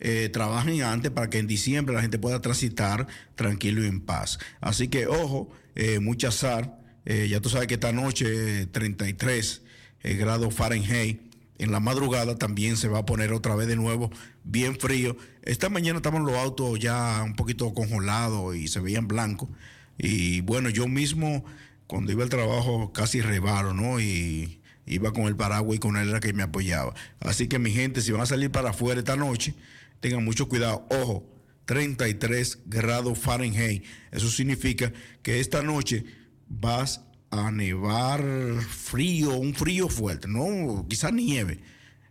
Eh, 0.01 0.29
trabajen 0.29 0.81
antes 0.81 1.11
para 1.11 1.29
que 1.29 1.37
en 1.37 1.47
diciembre 1.47 1.95
la 1.95 2.01
gente 2.01 2.19
pueda 2.19 2.41
transitar 2.41 3.07
tranquilo 3.35 3.83
y 3.83 3.87
en 3.87 4.01
paz. 4.01 4.39
Así 4.59 4.87
que, 4.89 5.07
ojo, 5.07 5.49
eh, 5.75 5.99
mucha 5.99 6.29
azar. 6.29 6.77
ya 7.05 7.39
tú 7.39 7.49
sabes 7.49 7.67
que 7.67 7.75
esta 7.75 7.91
noche, 7.91 8.65
33 8.67 9.61
grados 10.03 10.53
Fahrenheit. 10.53 11.21
En 11.57 11.71
la 11.71 11.79
madrugada 11.79 12.37
también 12.37 12.75
se 12.75 12.87
va 12.87 12.99
a 12.99 13.05
poner 13.05 13.33
otra 13.33 13.55
vez 13.55 13.67
de 13.67 13.75
nuevo 13.75 14.11
bien 14.43 14.79
frío. 14.79 15.15
Esta 15.43 15.69
mañana 15.69 15.97
estaban 15.97 16.25
los 16.25 16.35
autos 16.35 16.79
ya 16.79 17.21
un 17.23 17.35
poquito 17.35 17.73
congelados 17.73 18.55
y 18.55 18.67
se 18.67 18.79
veían 18.79 19.07
blancos. 19.07 19.49
Y 19.97 20.41
bueno, 20.41 20.69
yo 20.69 20.87
mismo, 20.87 21.45
cuando 21.85 22.11
iba 22.11 22.23
al 22.23 22.29
trabajo, 22.29 22.91
casi 22.93 23.21
rebaro, 23.21 23.73
¿no? 23.73 23.99
Y 23.99 24.59
iba 24.87 25.13
con 25.13 25.23
el 25.23 25.35
paraguas 25.35 25.77
y 25.77 25.79
con 25.79 25.97
él 25.97 26.09
era 26.09 26.19
que 26.19 26.33
me 26.33 26.43
apoyaba. 26.43 26.93
Así 27.19 27.47
que 27.47 27.59
mi 27.59 27.71
gente, 27.71 28.01
si 28.01 28.11
van 28.11 28.21
a 28.21 28.25
salir 28.25 28.51
para 28.51 28.71
afuera 28.71 28.99
esta 28.99 29.15
noche, 29.15 29.53
tengan 30.01 30.25
mucho 30.25 30.49
cuidado. 30.49 30.85
Ojo, 30.89 31.25
33 31.65 32.63
grados 32.65 33.17
Fahrenheit. 33.17 33.85
Eso 34.11 34.29
significa 34.29 34.91
que 35.23 35.39
esta 35.39 35.61
noche 35.61 36.03
vas 36.49 37.05
a 37.29 37.49
nevar 37.49 38.21
frío, 38.67 39.35
un 39.35 39.53
frío 39.53 39.87
fuerte, 39.87 40.27
no, 40.27 40.85
quizás 40.89 41.13
nieve, 41.13 41.61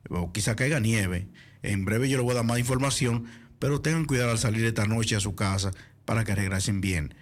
o 0.09 0.33
quizá 0.33 0.57
caiga 0.57 0.81
nieve. 0.81 1.29
En 1.63 1.85
breve 1.85 2.09
yo 2.09 2.17
les 2.17 2.25
voy 2.25 2.33
a 2.33 2.37
dar 2.37 2.47
más 2.47 2.59
información, 2.59 3.27
pero 3.59 3.83
tengan 3.83 4.07
cuidado 4.07 4.31
al 4.31 4.39
salir 4.39 4.65
esta 4.65 4.87
noche 4.87 5.17
a 5.17 5.21
su 5.21 5.35
casa 5.35 5.73
para 6.07 6.25
que 6.25 6.35
regresen 6.35 6.81
bien 6.81 7.15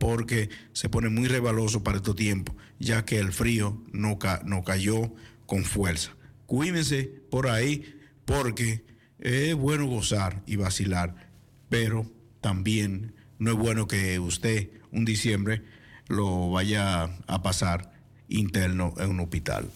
porque 0.00 0.48
se 0.72 0.88
pone 0.88 1.10
muy 1.10 1.28
rebaloso 1.28 1.84
para 1.84 1.98
estos 1.98 2.16
tiempos, 2.16 2.56
ya 2.78 3.04
que 3.04 3.18
el 3.18 3.34
frío 3.34 3.84
no, 3.92 4.18
no 4.46 4.64
cayó 4.64 5.12
con 5.44 5.62
fuerza. 5.64 6.16
Cuídense 6.46 7.02
por 7.30 7.48
ahí, 7.48 8.00
porque 8.24 8.82
es 9.20 9.54
bueno 9.54 9.86
gozar 9.86 10.42
y 10.46 10.56
vacilar, 10.56 11.14
pero 11.68 12.06
también 12.40 13.14
no 13.38 13.50
es 13.52 13.56
bueno 13.56 13.86
que 13.86 14.18
usted 14.18 14.70
un 14.92 15.04
diciembre 15.04 15.62
lo 16.08 16.50
vaya 16.50 17.04
a 17.26 17.42
pasar 17.42 17.92
interno 18.28 18.94
en 18.98 19.10
un 19.10 19.20
hospital. 19.20 19.70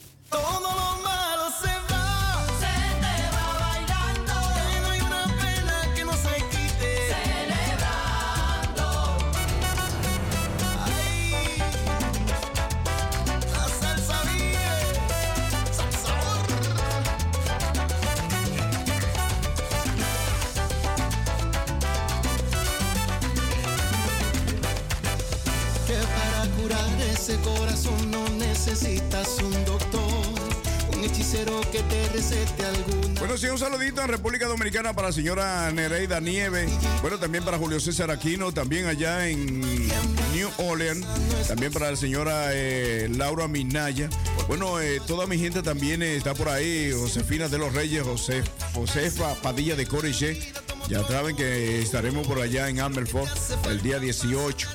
que 31.70 31.82
te 31.82 32.08
recete 32.10 32.64
alguna. 32.64 33.20
Bueno, 33.20 33.36
sí, 33.36 33.46
un 33.46 33.58
saludito 33.58 34.02
en 34.02 34.08
República 34.08 34.46
Dominicana 34.46 34.92
para 34.92 35.08
la 35.08 35.12
señora 35.12 35.70
Nereida 35.72 36.20
Nieve. 36.20 36.68
Bueno, 37.00 37.18
también 37.18 37.44
para 37.44 37.58
Julio 37.58 37.80
César 37.80 38.10
Aquino, 38.10 38.52
también 38.52 38.86
allá 38.86 39.28
en 39.28 39.60
New 39.60 40.50
Orleans. 40.58 41.06
También 41.48 41.72
para 41.72 41.90
la 41.90 41.96
señora 41.96 42.48
eh, 42.52 43.08
Laura 43.10 43.48
Minaya. 43.48 44.08
Bueno, 44.48 44.80
eh, 44.80 45.00
toda 45.06 45.26
mi 45.26 45.38
gente 45.38 45.62
también 45.62 46.02
eh, 46.02 46.16
está 46.16 46.34
por 46.34 46.48
ahí. 46.48 46.92
Josefina 46.92 47.48
de 47.48 47.58
los 47.58 47.72
Reyes, 47.72 48.02
José, 48.02 48.42
Josefa 48.74 49.34
Padilla 49.36 49.76
de 49.76 49.86
Coriche. 49.86 50.52
Ya 50.88 51.02
saben 51.06 51.34
que 51.34 51.80
estaremos 51.80 52.26
por 52.26 52.40
allá 52.40 52.68
en 52.68 52.80
Amberford 52.80 53.28
el 53.70 53.80
día 53.80 53.98
18. 53.98 54.68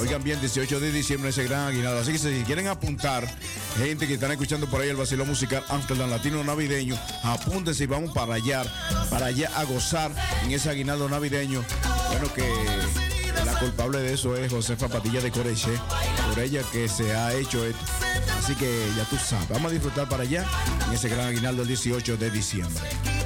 Oigan 0.00 0.22
bien, 0.22 0.40
18 0.40 0.80
de 0.80 0.92
diciembre 0.92 1.30
ese 1.30 1.44
gran 1.44 1.68
aguinaldo. 1.68 2.00
Así 2.00 2.12
que 2.12 2.18
si 2.18 2.42
quieren 2.44 2.68
apuntar, 2.68 3.28
gente 3.76 4.06
que 4.06 4.14
están 4.14 4.30
escuchando 4.30 4.66
por 4.68 4.80
ahí 4.80 4.88
el 4.88 4.96
vacilo 4.96 5.24
musical 5.24 5.64
Amsterdam 5.68 6.10
Latino 6.10 6.42
Navideño, 6.44 6.96
apúntense 7.22 7.84
y 7.84 7.86
vamos 7.86 8.12
para 8.12 8.34
allá, 8.34 8.64
para 9.10 9.26
allá 9.26 9.50
a 9.56 9.64
gozar 9.64 10.10
en 10.44 10.52
ese 10.52 10.70
aguinaldo 10.70 11.08
navideño. 11.08 11.64
Bueno, 12.10 12.32
que 12.32 12.44
la 13.44 13.58
culpable 13.58 13.98
de 13.98 14.14
eso 14.14 14.36
es 14.36 14.50
Josefa 14.50 14.88
Patilla 14.88 15.20
de 15.20 15.30
Coreche, 15.30 15.70
por 16.28 16.42
ella 16.42 16.62
que 16.72 16.88
se 16.88 17.14
ha 17.14 17.34
hecho 17.34 17.64
esto. 17.64 17.84
Así 18.38 18.54
que 18.54 18.88
ya 18.96 19.04
tú 19.04 19.16
sabes, 19.16 19.48
vamos 19.48 19.70
a 19.70 19.74
disfrutar 19.74 20.08
para 20.08 20.22
allá 20.22 20.46
en 20.86 20.94
ese 20.94 21.08
gran 21.08 21.28
aguinaldo 21.28 21.62
el 21.62 21.68
18 21.68 22.16
de 22.16 22.30
diciembre. 22.30 23.17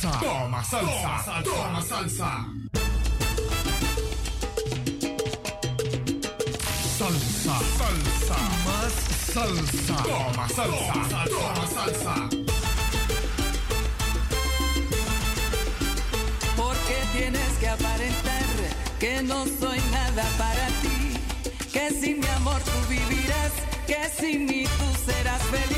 Toma 0.00 0.64
salsa. 0.64 1.42
Toma 1.44 1.82
salsa. 1.82 2.46
Salsa. 6.98 7.56
Salsa. 7.76 8.38
Salsa. 9.34 9.96
Toma 10.02 10.48
salsa. 10.48 11.24
Toma 11.28 11.66
salsa. 11.66 12.14
Porque 16.56 16.96
tienes 17.12 17.52
que 17.60 17.68
aparentar 17.68 18.46
que 18.98 19.22
no 19.22 19.44
soy 19.44 19.80
nada 19.92 20.24
para 20.38 20.66
ti. 20.80 21.20
Que 21.70 21.90
sin 21.90 22.20
mi 22.20 22.26
amor 22.38 22.62
tú 22.62 22.88
vivirás. 22.88 23.52
Que 23.86 24.08
sin 24.18 24.46
mí 24.46 24.64
tú 24.64 25.12
serás 25.12 25.42
feliz 25.42 25.69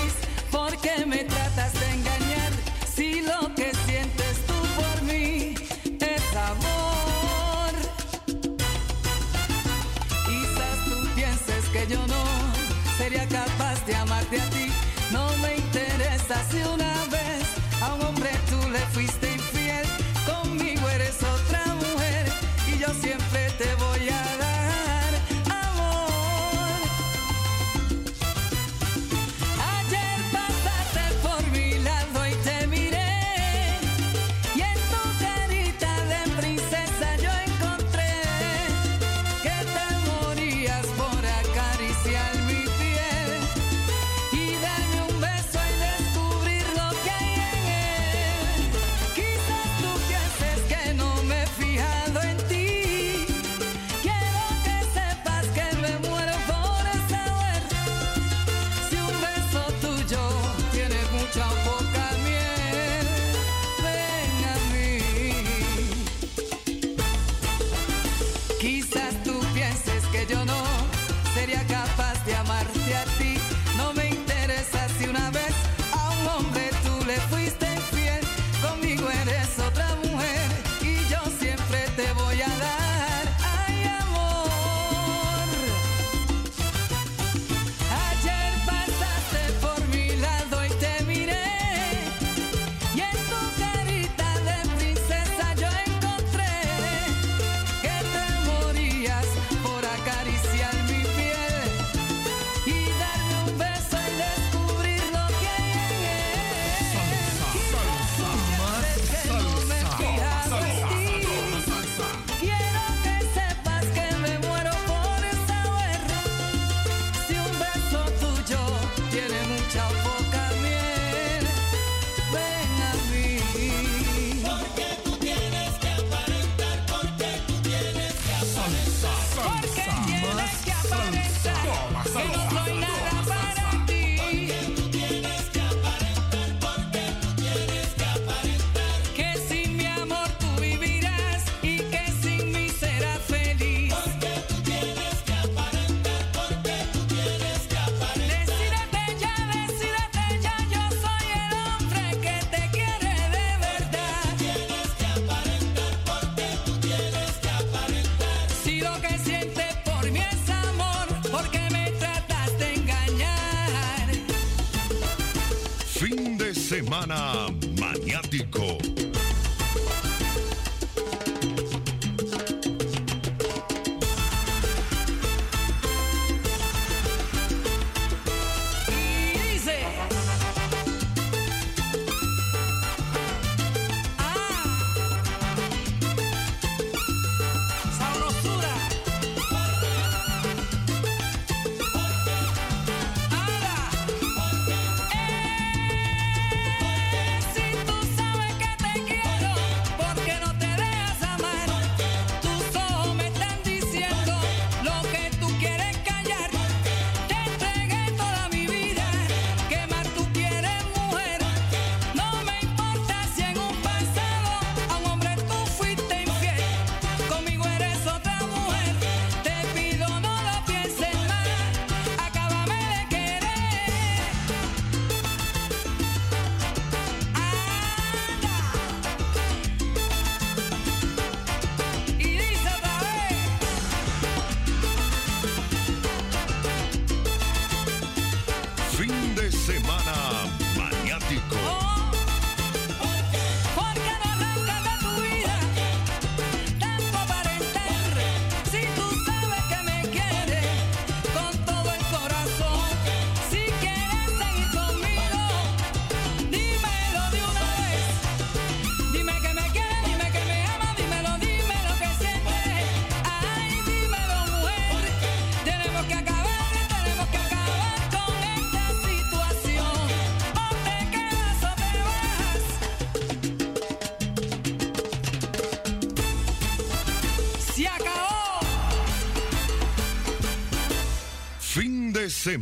maniático. 167.81 169.12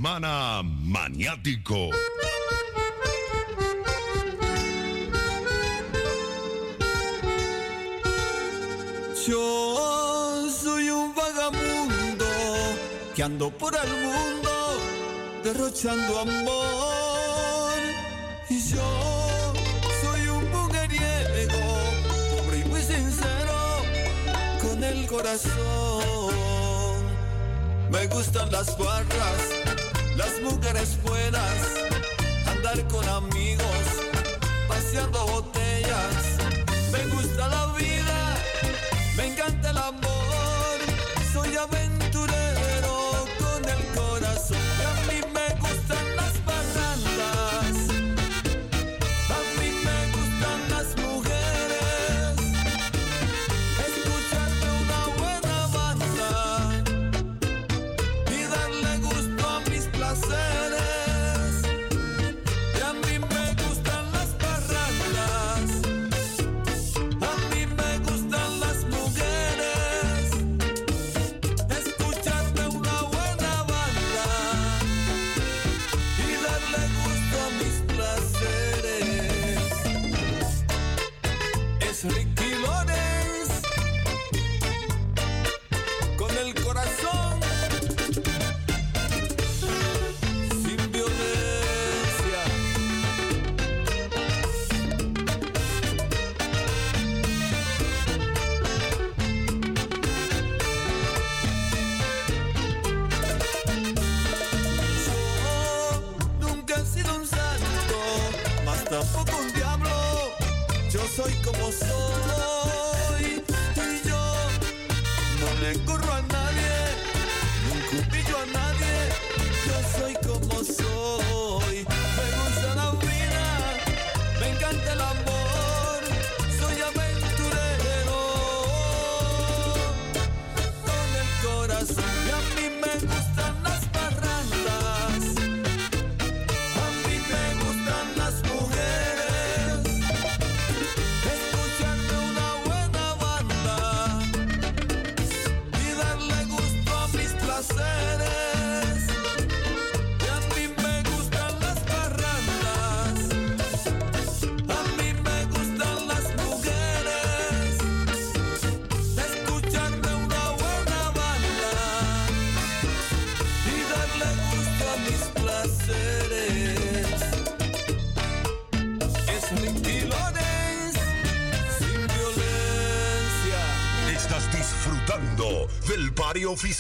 semana 0.01 0.63
maniático. 0.63 1.91
Yo 9.27 10.49
soy 10.51 10.89
un 10.89 11.15
vagabundo 11.15 12.25
que 13.15 13.23
ando 13.23 13.51
por 13.51 13.75
el 13.77 13.91
mundo 14.07 14.51
derrochando 15.45 16.21
amor. 16.21 17.79
Y 18.49 18.59
yo 18.71 19.53
soy 20.01 20.29
un 20.29 20.51
mujeriego, 20.51 21.61
pobre 22.31 22.59
y 22.61 22.65
muy 22.65 22.81
sincero, 22.81 23.83
con 24.63 24.83
el 24.83 25.07
corazón. 25.07 26.33
Me 27.91 28.07
gustan 28.07 28.51
las 28.51 28.79
barras 28.79 29.60
mujeres 30.71 31.03
buenas, 31.03 31.53
andar 32.47 32.87
con 32.89 33.09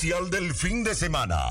del 0.00 0.54
fin 0.54 0.82
de 0.82 0.94
semana. 0.94 1.46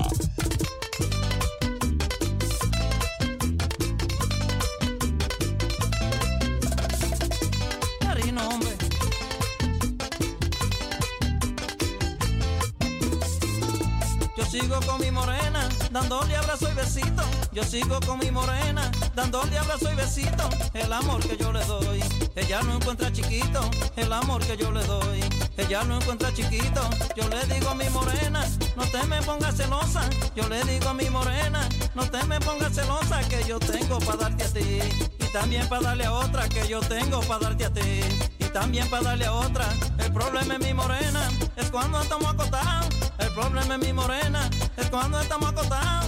Yo 14.36 14.44
sigo 14.46 14.80
con 14.80 15.00
mi 15.00 15.12
morena, 15.12 15.68
dándole 15.92 16.36
abrazo 16.36 16.68
y 16.68 16.74
besito. 16.74 17.22
Yo 17.52 17.62
sigo 17.62 18.00
con 18.00 18.18
mi 18.18 18.32
morena, 18.32 18.90
dándole 19.14 19.58
abrazo 19.58 19.92
y 19.92 19.94
besito. 19.94 20.48
El 20.74 20.92
amor 20.92 21.20
que 21.20 21.36
yo 21.36 21.52
le 21.52 21.64
doy, 21.66 22.02
ella 22.34 22.62
no 22.62 22.74
encuentra 22.74 23.12
chiquito. 23.12 23.70
El 23.94 24.12
amor 24.12 24.44
que 24.44 24.56
yo 24.56 24.72
le 24.72 24.84
doy, 24.86 25.20
ella 25.60 25.84
no 25.84 25.96
encuentra 25.96 26.32
chiquito. 26.32 26.80
Yo 27.16 27.28
le 27.28 27.44
digo 27.54 27.70
a 27.70 27.74
mi 27.74 27.88
morena, 27.90 28.46
no 28.76 28.84
te 28.84 29.02
me 29.06 29.22
pongas 29.22 29.56
celosa. 29.56 30.08
Yo 30.34 30.48
le 30.48 30.62
digo 30.64 30.88
a 30.88 30.94
mi 30.94 31.08
morena, 31.10 31.68
no 31.94 32.08
te 32.10 32.22
me 32.24 32.40
pongas 32.40 32.74
celosa 32.74 33.20
que 33.28 33.44
yo 33.46 33.58
tengo 33.58 33.98
para 34.00 34.18
darte 34.18 34.44
a 34.44 34.52
ti. 34.52 34.80
Y 35.18 35.32
también 35.32 35.68
para 35.68 35.82
darle 35.82 36.06
a 36.06 36.12
otra 36.12 36.48
que 36.48 36.66
yo 36.68 36.80
tengo 36.80 37.20
para 37.20 37.40
darte 37.40 37.66
a 37.66 37.72
ti. 37.72 38.00
Y 38.38 38.44
también 38.46 38.88
para 38.88 39.02
darle 39.02 39.26
a 39.26 39.32
otra. 39.32 39.68
El 39.98 40.12
problema 40.12 40.54
es 40.54 40.60
mi 40.60 40.74
morena, 40.74 41.28
es 41.56 41.70
cuando 41.70 42.00
estamos 42.00 42.32
acotados. 42.32 42.86
El 43.18 43.30
problema 43.34 43.74
es 43.74 43.80
mi 43.80 43.92
morena, 43.92 44.50
es 44.76 44.88
cuando 44.88 45.20
estamos 45.20 45.50
acotados. 45.50 45.99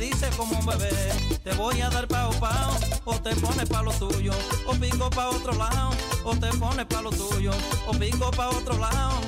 Dice 0.00 0.30
como 0.34 0.58
un 0.58 0.64
bebé, 0.64 0.90
te 1.44 1.52
voy 1.52 1.78
a 1.82 1.90
dar 1.90 2.08
pao 2.08 2.30
pao, 2.40 2.74
o 3.04 3.20
te 3.20 3.36
pones 3.36 3.68
pa' 3.68 3.82
lo 3.82 3.92
tuyo, 3.92 4.32
o 4.66 4.72
pico 4.72 5.10
pa' 5.10 5.28
otro 5.28 5.52
lado, 5.52 5.90
o 6.24 6.34
te 6.34 6.48
pones 6.56 6.86
pa' 6.86 7.02
lo 7.02 7.10
tuyo, 7.10 7.52
o 7.86 7.92
pico 7.92 8.30
pa' 8.30 8.48
otro 8.48 8.78
lado. 8.78 9.20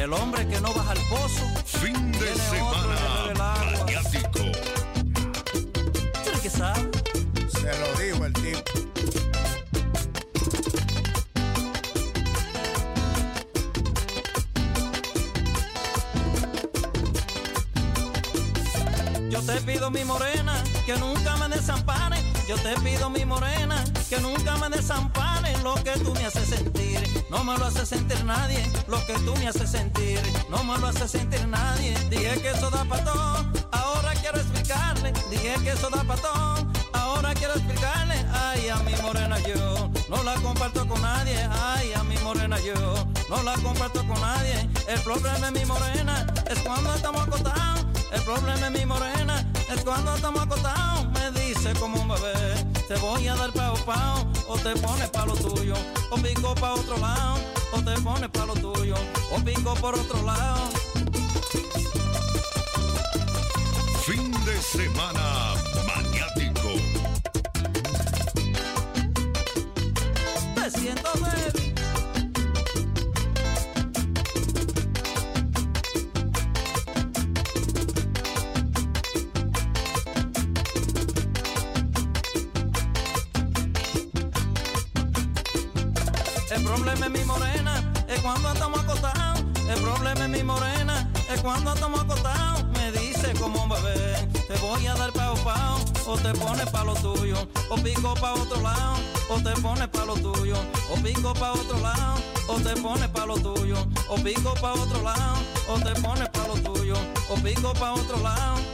El 0.00 0.10
hombre 0.14 0.48
que 0.48 0.58
no 0.62 0.72
baja 0.72 0.92
al 0.92 0.98
pozo. 1.10 1.44
Fin 1.66 2.12
de 2.12 2.34
semana 2.34 3.34
maniático. 3.36 4.40
¿Tú 6.24 6.28
eres 6.30 6.40
que 6.40 6.50
sabe? 6.50 6.90
Se 7.48 7.78
lo 7.78 8.00
dijo 8.00 8.24
el 8.24 8.32
tipo. 8.32 8.83
Pido 19.64 19.90
mi 19.90 20.04
morena 20.04 20.62
que 20.86 20.96
nunca 20.96 21.36
me 21.36 21.48
desampare. 21.48 22.16
Yo 22.48 22.56
te 22.56 22.74
pido 22.80 23.08
mi 23.10 23.24
morena 23.24 23.82
que 24.08 24.20
nunca 24.20 24.56
me 24.56 24.68
desampare. 24.68 25.56
Lo 25.62 25.74
que 25.82 25.92
tú 25.92 26.12
me 26.14 26.26
haces 26.26 26.48
sentir, 26.48 27.00
no 27.30 27.42
me 27.44 27.56
lo 27.56 27.66
hace 27.66 27.86
sentir 27.86 28.22
nadie. 28.24 28.62
Lo 28.86 29.04
que 29.06 29.14
tú 29.14 29.34
me 29.36 29.48
haces 29.48 29.70
sentir, 29.70 30.20
no 30.50 30.62
me 30.64 30.78
lo 30.78 30.88
hace 30.88 31.08
sentir 31.08 31.46
nadie. 31.48 31.94
Dije 32.10 32.40
que 32.42 32.50
eso 32.50 32.70
da 32.70 32.84
para 32.84 33.04
todo, 33.04 33.44
ahora 33.72 34.12
quiero 34.20 34.38
explicarle. 34.38 35.12
Dije 35.30 35.54
que 35.62 35.70
eso 35.70 35.88
da 35.90 36.04
para 36.04 36.20
todo, 36.20 36.66
ahora 36.92 37.34
quiero 37.34 37.54
explicarle. 37.54 38.14
Ay, 38.32 38.68
a 38.68 38.76
mi 38.76 38.94
morena 39.02 39.38
yo 39.40 39.90
no 40.08 40.22
la 40.22 40.34
comparto 40.34 40.86
con 40.86 41.00
nadie. 41.00 41.38
Ay, 41.50 41.92
a 41.94 42.02
mi 42.04 42.18
morena 42.18 42.58
yo 42.60 42.74
no 43.30 43.42
la 43.42 43.54
comparto 43.54 44.06
con 44.06 44.20
nadie. 44.20 44.68
El 44.88 45.00
problema 45.00 45.46
es 45.46 45.52
mi 45.52 45.64
morena, 45.64 46.26
es 46.50 46.58
cuando 46.60 46.94
estamos 46.94 47.22
acostados. 47.26 47.86
El 48.12 48.22
problema 48.22 48.66
es 48.68 48.72
mi 48.72 48.86
morena, 48.86 49.44
es 49.70 49.84
cuando 49.84 50.14
estamos 50.14 50.42
acostados. 50.42 51.06
Me 51.12 51.30
dice 51.40 51.72
como 51.74 52.00
un 52.00 52.08
bebé, 52.08 52.54
te 52.88 52.94
voy 52.96 53.28
a 53.28 53.34
dar 53.34 53.52
pao 53.52 53.76
pao, 53.84 54.26
o 54.48 54.56
te 54.58 54.74
pones 54.76 55.08
pa' 55.10 55.26
lo 55.26 55.34
tuyo, 55.34 55.74
o 56.10 56.16
pico 56.16 56.54
pa' 56.54 56.74
otro 56.74 56.98
lado, 56.98 57.36
o 57.72 57.82
te 57.82 58.00
pones 58.00 58.30
pa' 58.30 58.46
lo 58.46 58.54
tuyo, 58.54 58.96
o 59.32 59.40
pico 59.40 59.74
por 59.74 59.94
otro 59.94 60.22
lado. 60.22 60.70
Fin 64.04 64.30
de 64.44 64.60
semana 64.60 65.53
te 96.24 96.32
pones 96.38 96.66
pa' 96.70 96.84
lo 96.84 96.94
tuyo, 96.94 97.36
o 97.68 97.76
pico 97.76 98.14
pa' 98.14 98.32
otro 98.32 98.62
lado, 98.62 98.96
o 99.28 99.38
te 99.42 99.52
pones 99.60 99.88
pa' 99.88 100.06
lo 100.06 100.14
tuyo, 100.14 100.56
o 100.90 100.96
pico 101.02 101.34
pa' 101.34 101.52
otro 101.52 101.78
lado, 101.80 102.14
o 102.48 102.58
te 102.60 102.74
pones 102.80 103.08
pa' 103.10 103.26
lo 103.26 103.36
tuyo, 103.36 103.76
o 104.08 104.16
pico 104.16 104.54
pa' 104.54 104.72
otro 104.72 105.02
lado, 105.02 105.36
o 105.68 105.78
te 105.78 105.92
pones 106.00 106.28
pa' 106.30 106.48
lo 106.48 106.54
tuyo, 106.54 106.96
o 107.28 107.34
pico 107.36 107.74
pa' 107.74 107.92
otro 107.92 108.18
lado. 108.22 108.73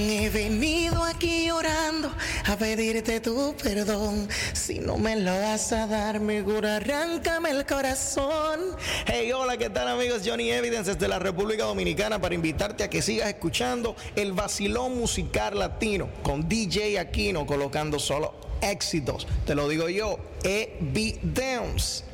He 0.00 0.30
venido 0.30 1.02
aquí 1.02 1.50
orando 1.50 2.14
a 2.46 2.56
pedirte 2.56 3.18
tu 3.18 3.56
perdón. 3.60 4.28
Si 4.52 4.78
no 4.78 4.96
me 4.96 5.16
lo 5.16 5.32
vas 5.32 5.72
a 5.72 5.88
dar, 5.88 6.20
mi 6.20 6.40
cura, 6.40 6.76
arráncame 6.76 7.50
el 7.50 7.66
corazón. 7.66 8.76
Hey, 9.06 9.32
hola, 9.32 9.56
¿qué 9.56 9.68
tal 9.70 9.88
amigos? 9.88 10.22
Johnny 10.24 10.52
Evidence 10.52 10.94
desde 10.94 11.08
la 11.08 11.18
República 11.18 11.64
Dominicana 11.64 12.20
para 12.20 12.36
invitarte 12.36 12.84
a 12.84 12.90
que 12.90 13.02
sigas 13.02 13.28
escuchando 13.28 13.96
el 14.14 14.32
vacilón 14.34 14.96
musical 14.96 15.58
latino 15.58 16.08
con 16.22 16.48
DJ 16.48 17.00
Aquino 17.00 17.44
colocando 17.44 17.98
solo 17.98 18.34
éxitos. 18.60 19.26
Te 19.46 19.56
lo 19.56 19.68
digo 19.68 19.88
yo, 19.88 20.20
Evidence. 20.44 22.04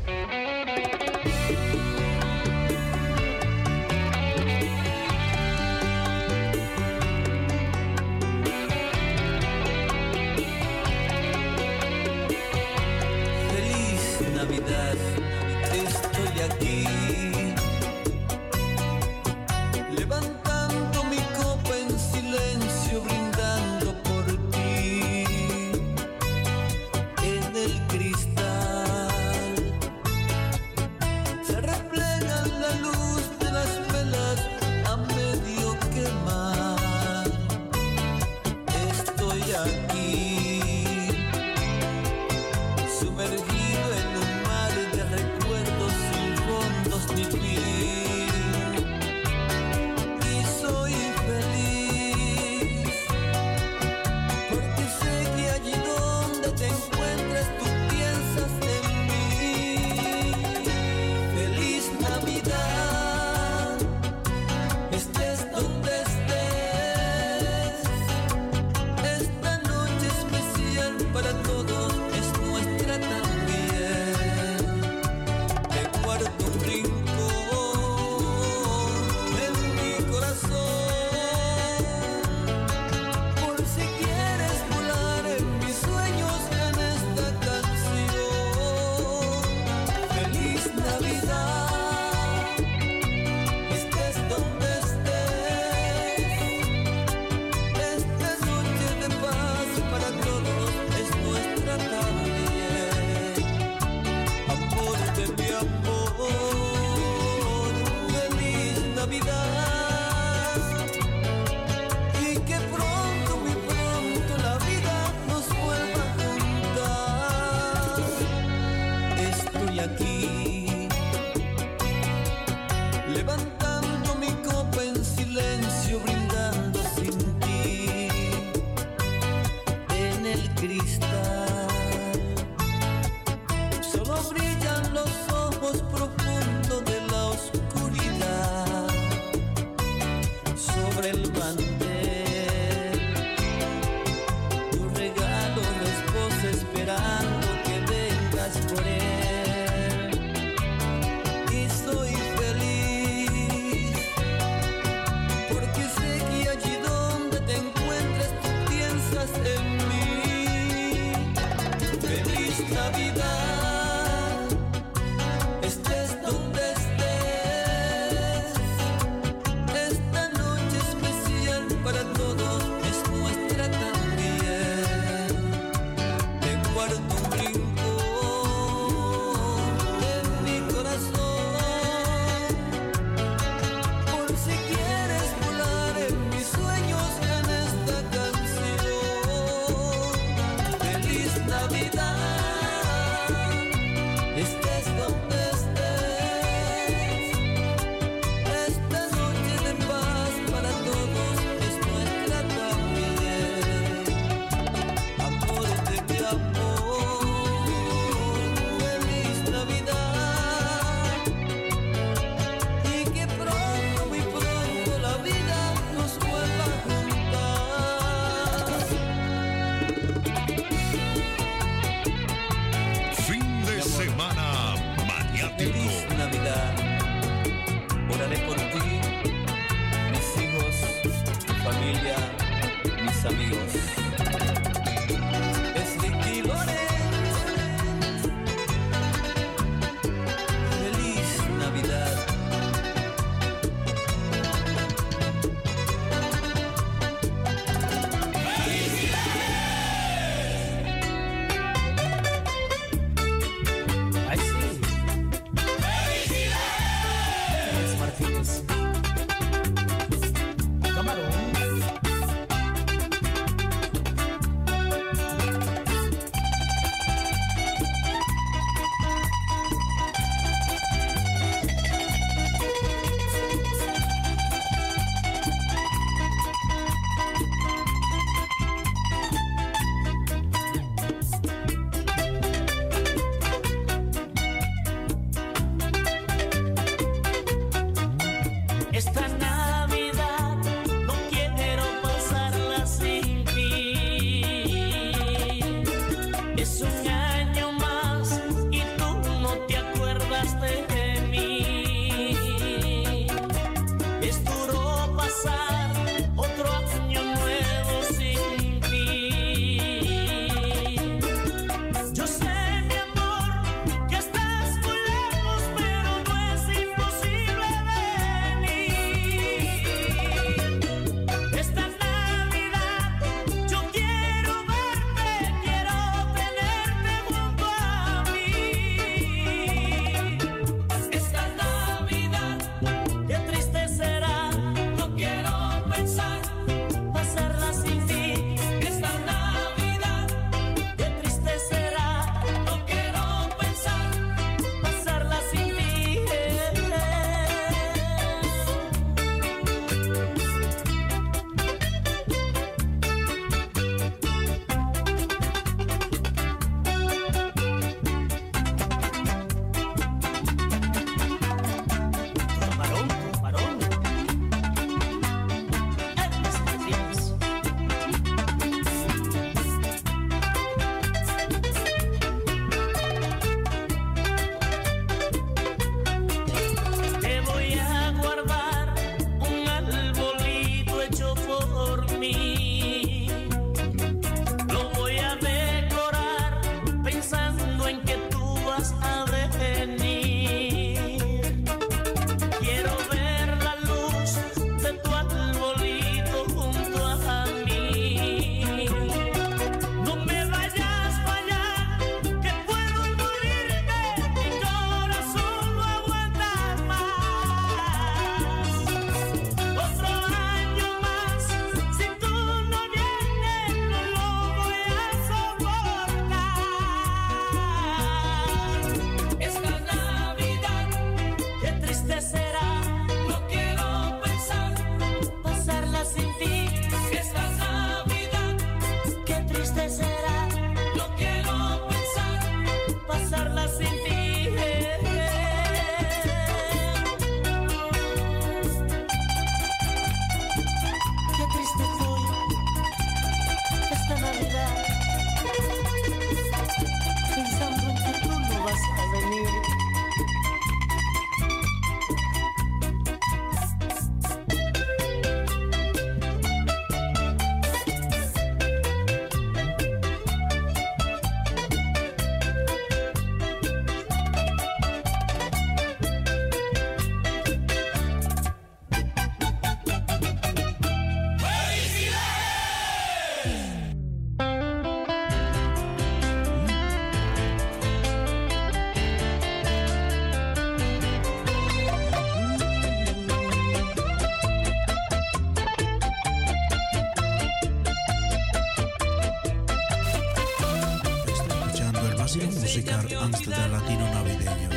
Amsterdam 493.12 493.72
Latino 493.72 494.06
Navideño 494.12 494.68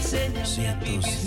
105.2. 0.00 1.17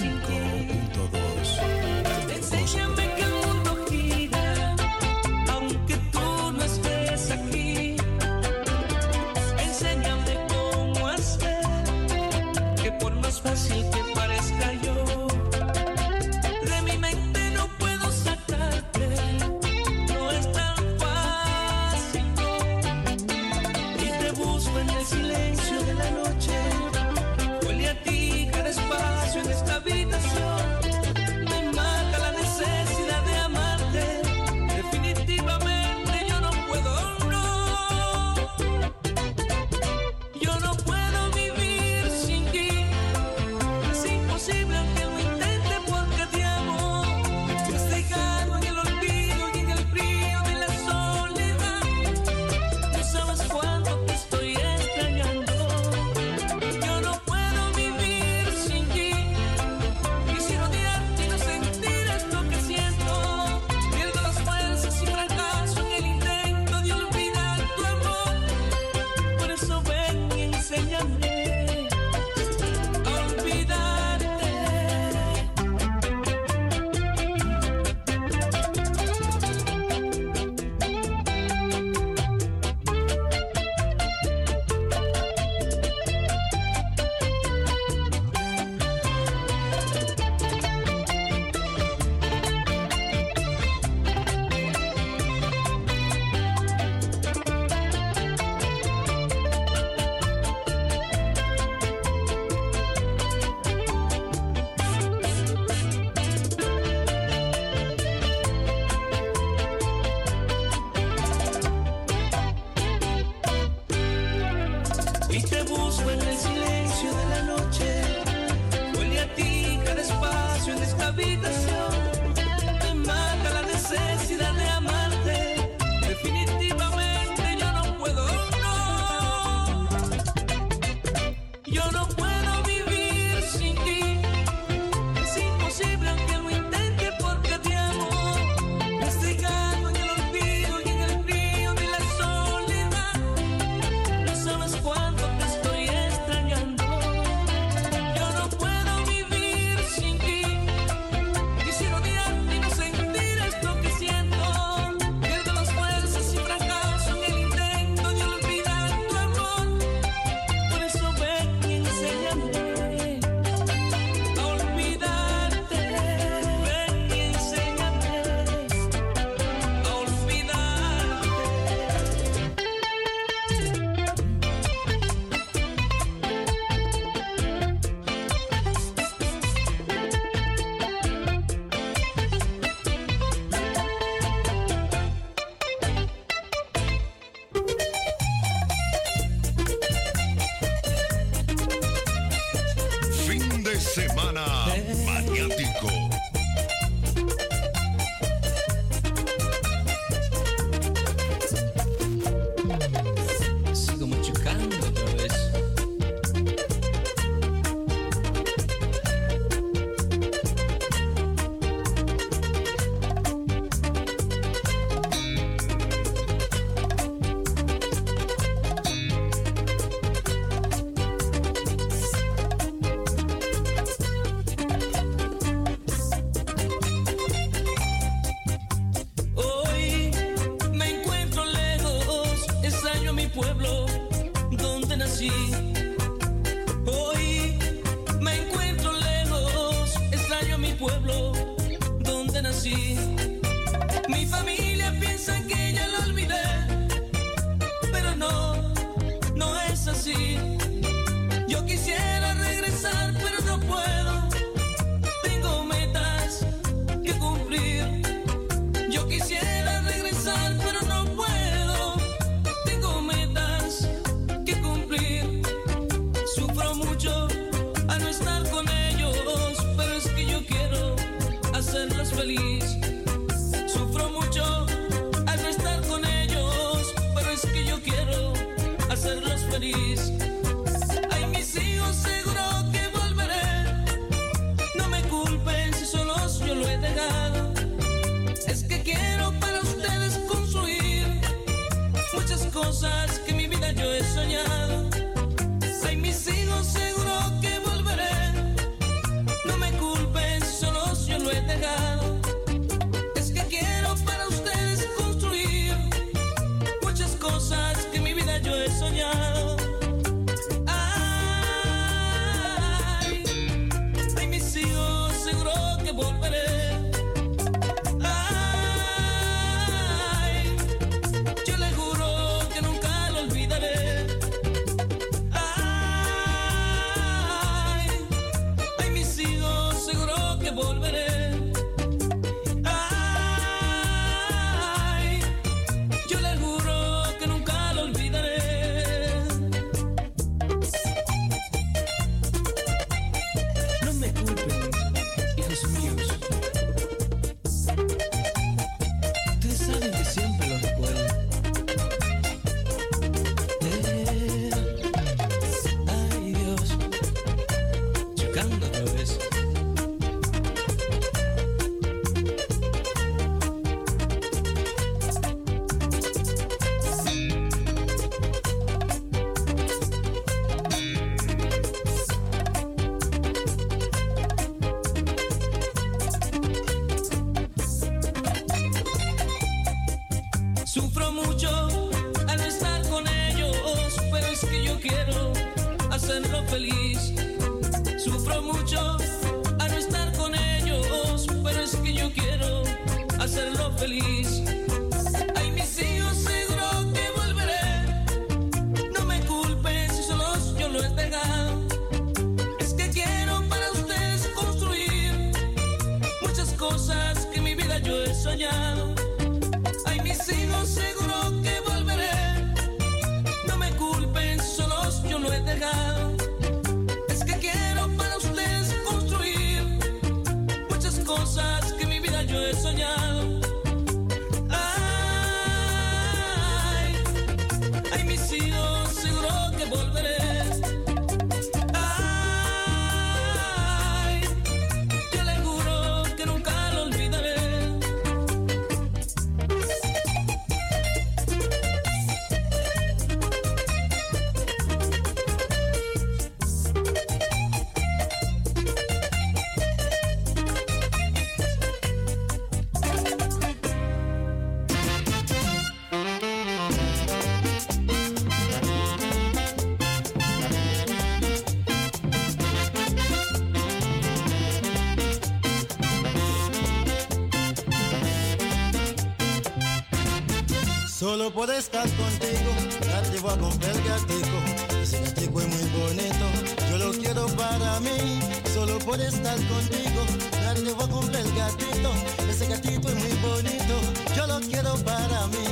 Solo 471.22 471.34
por 471.36 471.52
estar 471.52 471.88
contigo, 471.88 472.52
ya 472.82 473.02
te 473.04 473.20
voy 473.20 473.32
a 473.32 473.38
comprar 473.38 473.76
el 473.76 473.84
gatico. 473.84 474.38
Ese 474.82 475.00
gatico 475.02 475.40
es 475.40 475.48
muy 475.50 475.70
bonito, 475.80 476.26
yo 476.68 476.78
lo 476.80 476.92
quiero 476.94 477.28
para 477.36 477.80
mí. 477.80 478.20
Solo 478.52 478.80
por 478.80 479.00
estar 479.00 479.36
contigo, 479.36 480.02
ya 480.42 480.56
te 480.56 480.74
voy 480.74 480.84
a 480.84 480.88
comprar 480.90 481.22
el 481.22 481.32
gatito. 481.36 481.92
Ese 482.28 482.48
gatito 482.48 482.90
es 482.90 482.96
muy 482.96 483.12
bonito, 483.22 483.76
yo 484.16 484.26
lo 484.26 484.40
quiero 484.40 484.74
para 484.78 485.28
mí. 485.28 485.46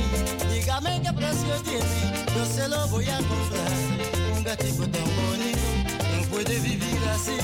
Dígame 0.52 1.04
qué 1.04 1.14
precio 1.14 1.54
tiene, 1.64 2.26
yo 2.36 2.46
se 2.48 2.68
lo 2.68 2.88
voy 2.88 3.08
a 3.08 3.18
comprar. 3.18 3.72
Un 4.36 4.44
gatico 4.44 4.88
tan 4.88 5.06
bonito, 5.22 5.70
no 6.16 6.22
puede 6.32 6.60
vivir 6.62 7.00
así. 7.14 7.38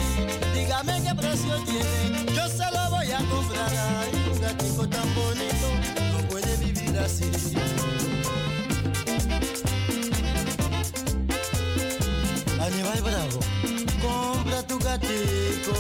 Dígame 0.56 1.00
qué 1.04 1.14
precio 1.14 1.64
tiene, 1.66 2.26
yo 2.34 2.48
se 2.48 2.72
lo 2.72 2.90
voy 2.90 3.12
a 3.12 3.20
comprar. 3.30 3.72
Un 4.34 4.42
gatico 4.42 4.90
tan 4.90 5.14
bonito, 5.14 5.68
no 6.12 6.28
puede 6.28 6.58
vivir 6.58 6.98
así. 6.98 7.30
Bravo, 13.02 13.40
compra 14.02 14.64
tu 14.64 14.80
gatico. 14.80 15.74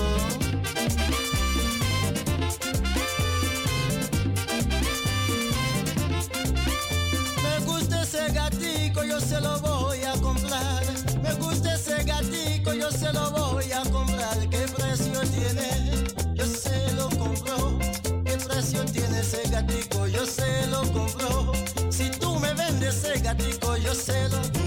Me 7.43 7.59
gusta 7.65 8.01
ese 8.03 8.31
gatico, 8.31 9.03
yo 9.03 9.19
se 9.19 9.39
lo 9.41 9.59
voy 9.59 10.03
a 10.03 10.13
comprar. 10.21 10.83
Me 11.23 11.33
gusta 11.35 11.75
ese 11.75 12.03
gatico, 12.03 12.73
yo 12.73 12.91
se 12.91 13.11
lo 13.13 13.31
voy 13.31 13.71
a 13.71 13.81
comprar. 13.91 14.37
¿Qué 14.49 14.65
precio 14.75 15.21
tiene? 15.21 16.05
Yo 16.33 16.45
se 16.45 16.91
lo 16.93 17.09
compro. 17.09 17.79
¿Qué 18.25 18.37
precio 18.37 18.83
tiene 18.85 19.19
ese 19.19 19.41
gatico? 19.49 20.07
Yo 20.07 20.25
se 20.25 20.67
lo 20.67 20.81
compro. 20.91 21.53
Si 21.89 22.09
tú 22.11 22.39
me 22.39 22.53
vendes 22.53 22.95
ese 22.95 23.19
gatico, 23.19 23.77
yo 23.77 23.93
se 23.93 24.29
lo, 24.29 24.37
eh, 24.37 24.64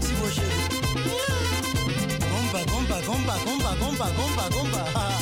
ti 0.00 0.12
mwen 0.18 0.32
chéri 0.32 0.62
Gomba, 2.30 2.60
gomba, 2.70 2.96
gomba, 3.06 3.34
gomba, 3.44 3.70
gomba, 3.80 4.06
gomba, 4.16 4.44
gomba 4.54 5.17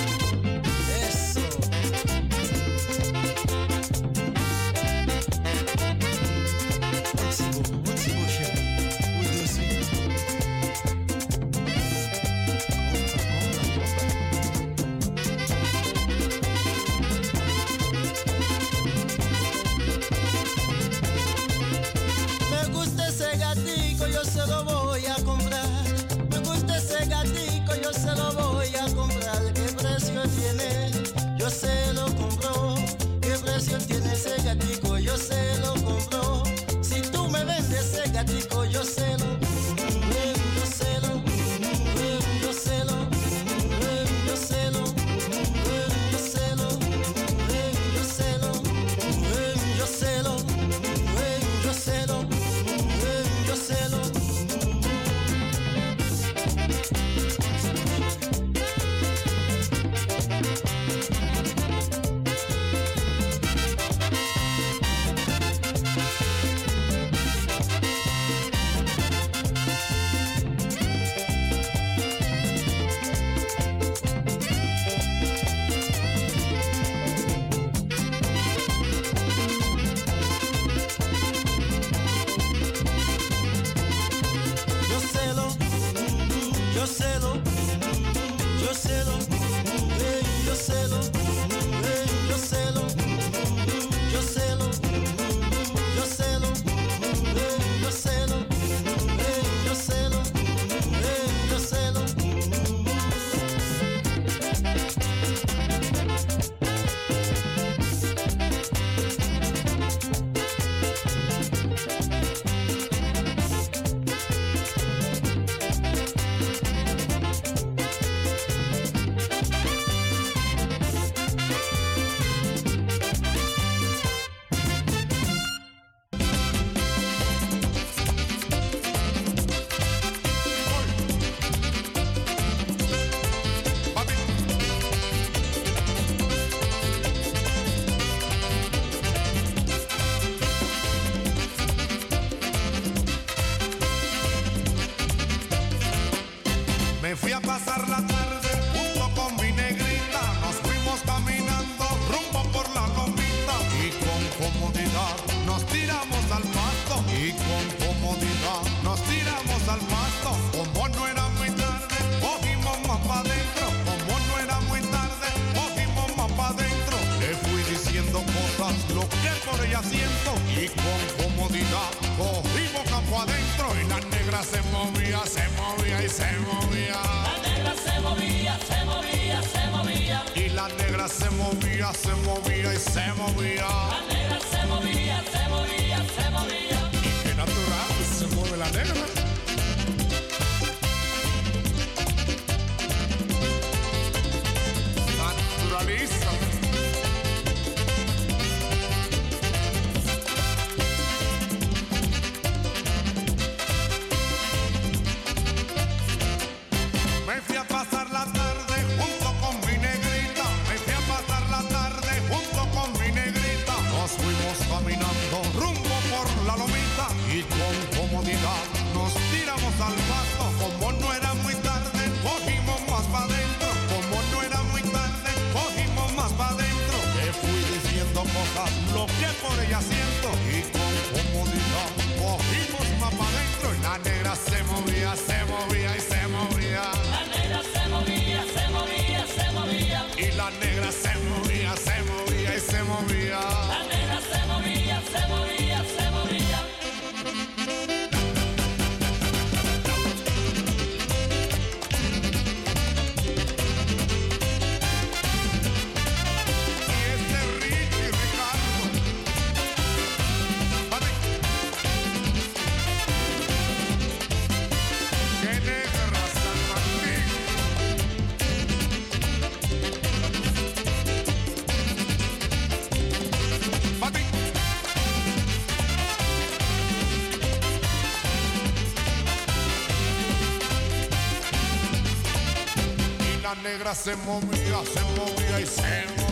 hacemos, 283.96 284.44
y 284.44 284.72
hacemos, 284.74 285.30
e 285.58 285.66
sem 285.66 286.25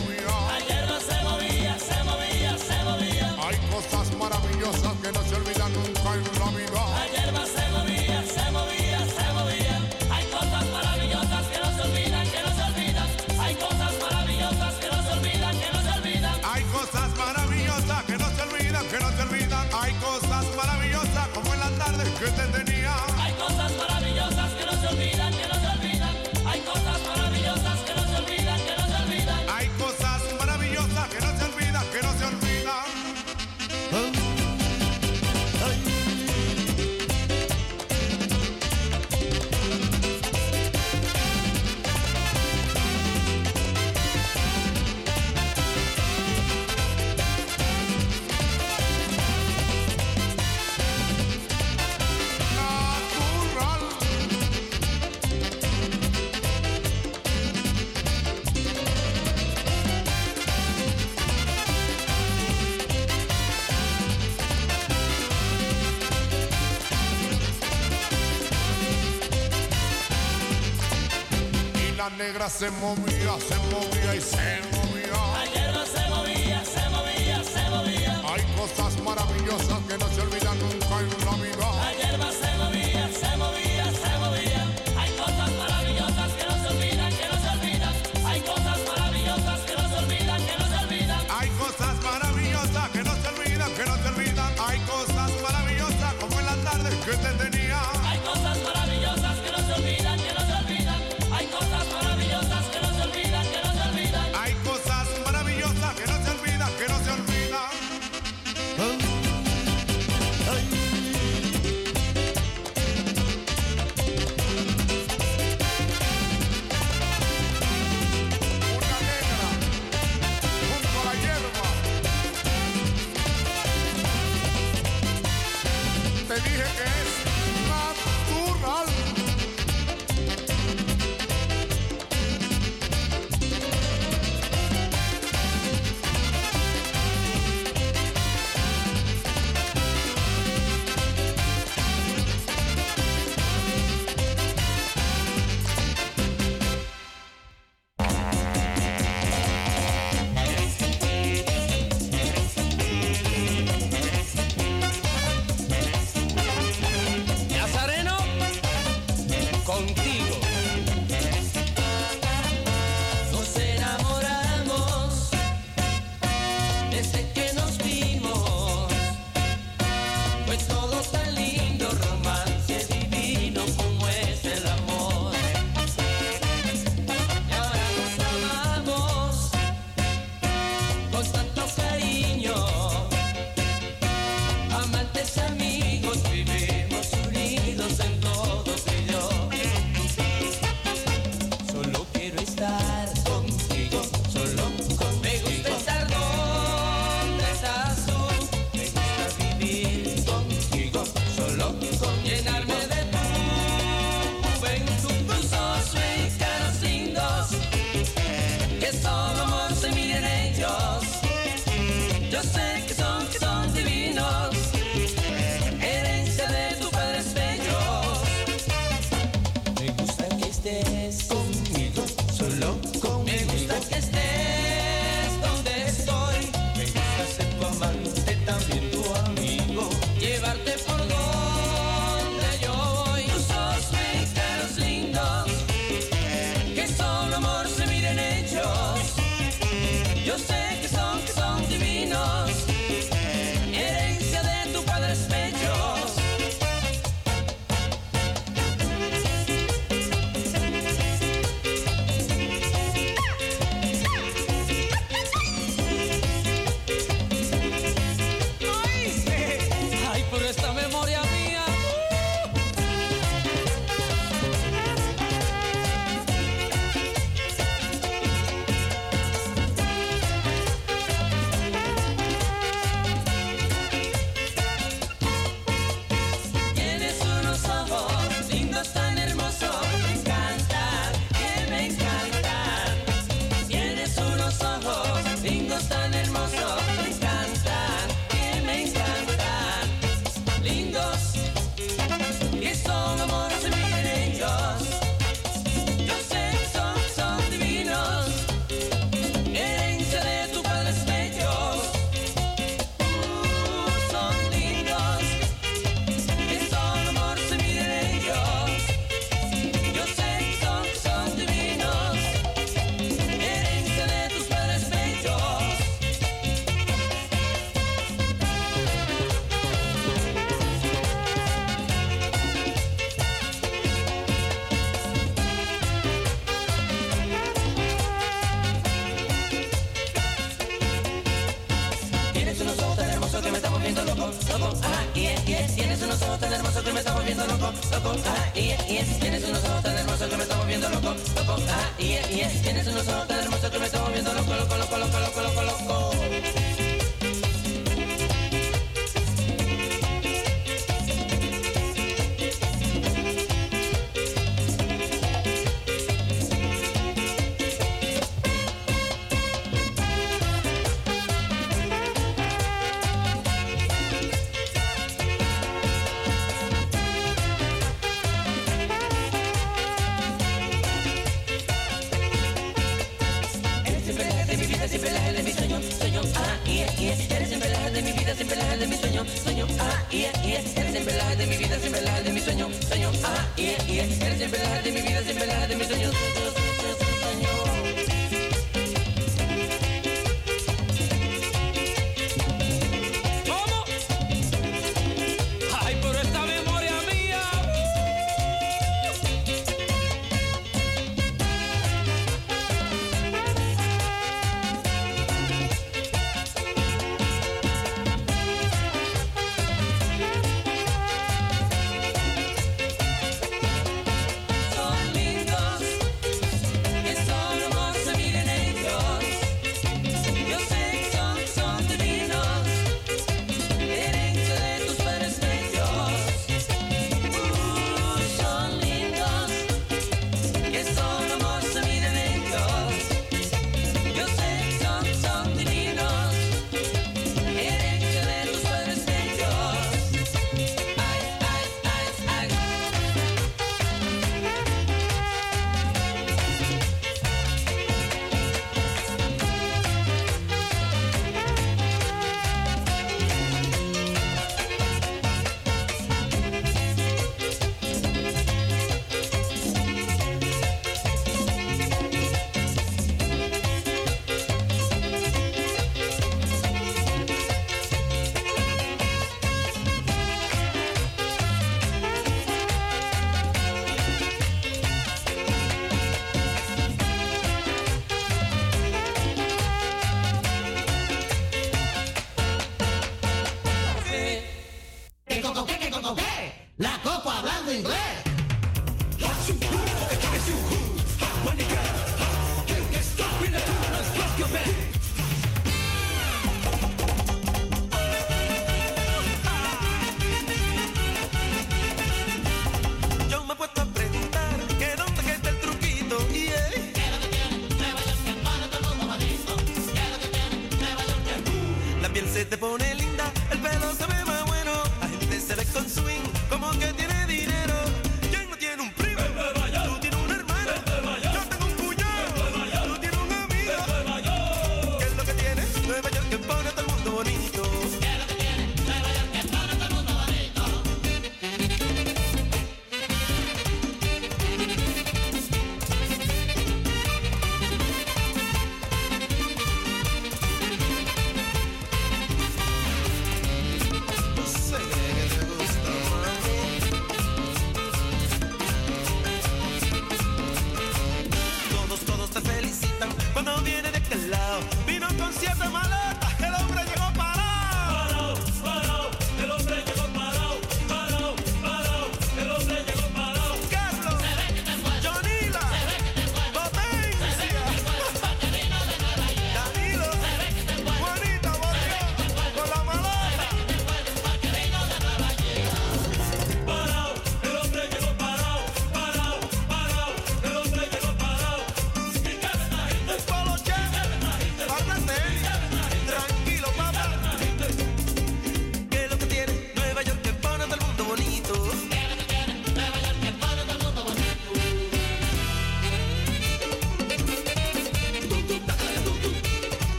se 72.49 72.69
movía, 72.69 73.39
se 73.39 73.55
movía 73.71 74.15
y 74.15 74.21
se 74.21 74.44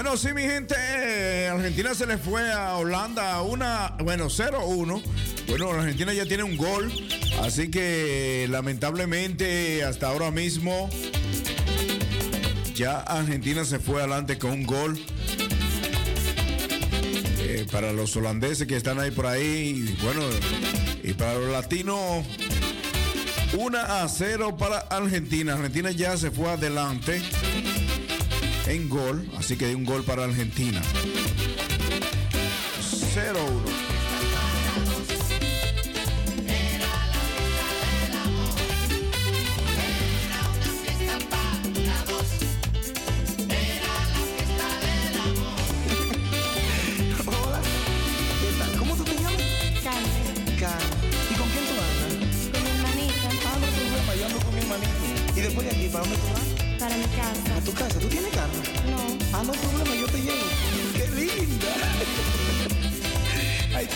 Bueno, 0.00 0.16
sí, 0.16 0.32
mi 0.32 0.42
gente, 0.42 0.76
eh, 0.78 1.48
Argentina 1.48 1.92
se 1.92 2.06
le 2.06 2.18
fue 2.18 2.52
a 2.52 2.76
Holanda 2.76 3.42
una, 3.42 3.96
bueno, 3.98 4.26
0-1. 4.26 5.02
Bueno, 5.48 5.72
Argentina 5.72 6.12
ya 6.12 6.24
tiene 6.24 6.44
un 6.44 6.56
gol, 6.56 6.92
así 7.42 7.68
que 7.68 8.46
lamentablemente 8.48 9.82
hasta 9.82 10.06
ahora 10.06 10.30
mismo 10.30 10.88
ya 12.76 13.00
Argentina 13.00 13.64
se 13.64 13.80
fue 13.80 13.98
adelante 13.98 14.38
con 14.38 14.52
un 14.52 14.66
gol. 14.66 15.04
Eh, 17.40 17.66
para 17.72 17.92
los 17.92 18.14
holandeses 18.14 18.68
que 18.68 18.76
están 18.76 19.00
ahí 19.00 19.10
por 19.10 19.26
ahí, 19.26 19.84
y 19.84 20.04
bueno, 20.04 20.22
y 21.02 21.12
para 21.14 21.34
los 21.34 21.50
latinos, 21.50 22.24
1 23.52 23.78
a 23.78 24.08
0 24.08 24.56
para 24.56 24.78
Argentina. 24.78 25.54
Argentina 25.54 25.90
ya 25.90 26.16
se 26.16 26.30
fue 26.30 26.50
adelante 26.50 27.20
en 28.68 28.88
gol, 28.88 29.28
así 29.36 29.56
que 29.56 29.66
hay 29.66 29.74
un 29.74 29.84
gol 29.84 30.04
para 30.04 30.24
Argentina. 30.24 30.82
0-1. 32.80 33.87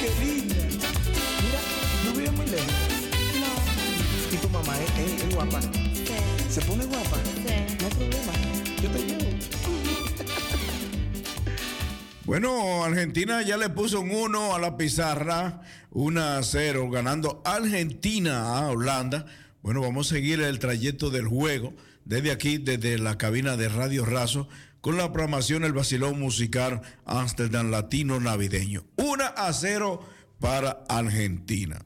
Qué 0.02 0.24
linda! 0.24 0.54
Mira, 1.42 1.60
no 2.04 2.12
vives 2.12 2.32
muy 2.32 2.46
lejos. 2.46 2.72
no, 3.40 4.34
¿Y 4.34 4.36
tu 4.36 4.48
mamá 4.50 4.74
es, 4.80 4.90
es- 5.12 5.22
es 5.22 5.34
guapa? 5.34 5.60
sí, 5.62 6.04
¿Se 6.50 6.60
pone 6.62 6.84
guapa? 6.84 7.16
sí. 7.24 7.54
No 7.80 7.86
hay 7.86 7.94
problema, 7.94 8.32
yo 8.82 8.90
te 8.90 8.98
llevo. 8.98 9.22
Bueno, 12.24 12.84
Argentina 12.84 13.42
ya 13.42 13.56
le 13.56 13.68
puso 13.68 14.00
un 14.00 14.10
1 14.12 14.54
a 14.54 14.58
la 14.58 14.76
pizarra, 14.76 15.60
1 15.90 16.20
a 16.22 16.42
0, 16.42 16.88
ganando 16.88 17.42
Argentina 17.44 18.58
a 18.58 18.68
Holanda. 18.70 19.26
Bueno, 19.62 19.80
vamos 19.82 20.06
a 20.06 20.14
seguir 20.14 20.40
el 20.40 20.58
trayecto 20.58 21.10
del 21.10 21.26
juego 21.26 21.74
desde 22.04 22.30
aquí, 22.30 22.58
desde 22.58 22.98
la 22.98 23.18
cabina 23.18 23.56
de 23.56 23.68
Radio 23.68 24.04
Razo, 24.04 24.48
con 24.82 24.96
la 24.96 25.12
programación 25.12 25.64
El 25.64 25.72
Basilón 25.72 26.18
Musical 26.18 26.82
Amsterdam 27.06 27.70
Latino 27.70 28.20
Navideño. 28.20 28.84
1 28.96 29.24
a 29.36 29.52
0 29.52 30.00
para 30.40 30.84
Argentina. 30.88 31.80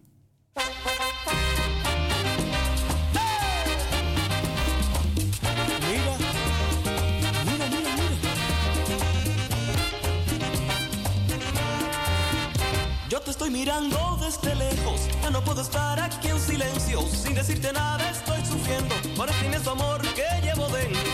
Yo 13.11 13.21
te 13.21 13.31
estoy 13.31 13.51
mirando 13.51 14.19
desde 14.23 14.55
lejos, 14.55 15.09
ya 15.23 15.31
no 15.31 15.45
puedo 15.45 15.61
estar 15.61 16.01
aquí 16.01 16.29
en 16.29 16.41
silencio, 16.41 17.03
sin 17.03 17.35
decirte 17.35 17.73
nada 17.75 18.11
estoy 18.11 18.45
sufriendo 18.47 18.95
por 19.17 19.29
el 19.29 19.45
inmenso 19.45 19.73
amor 19.73 20.01
que 20.15 20.25
llevo 20.43 20.67
dentro. 20.69 21.06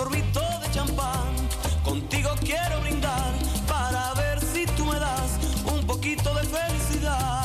sorbito 0.00 0.40
de 0.62 0.70
champán. 0.70 1.28
Contigo 1.84 2.30
quiero 2.40 2.80
brindar 2.80 3.32
para 3.68 4.14
ver 4.14 4.40
si 4.40 4.64
tú 4.76 4.86
me 4.86 4.98
das 4.98 5.30
un 5.74 5.86
poquito 5.86 6.34
de 6.34 6.44
felicidad. 6.44 7.44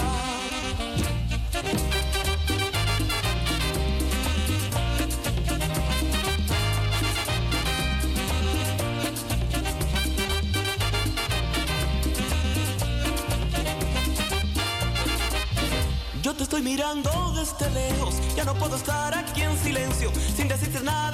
Yo 16.22 16.34
te 16.34 16.44
estoy 16.44 16.62
mirando 16.62 17.12
desde 17.36 17.70
lejos, 17.72 18.16
ya 18.38 18.46
no 18.46 18.54
puedo 18.56 18.78
estar 18.78 19.14
aquí 19.14 19.42
en 19.42 19.58
silencio, 19.58 20.10
sin 20.38 20.48
decirte 20.48 20.80
nada. 20.82 21.06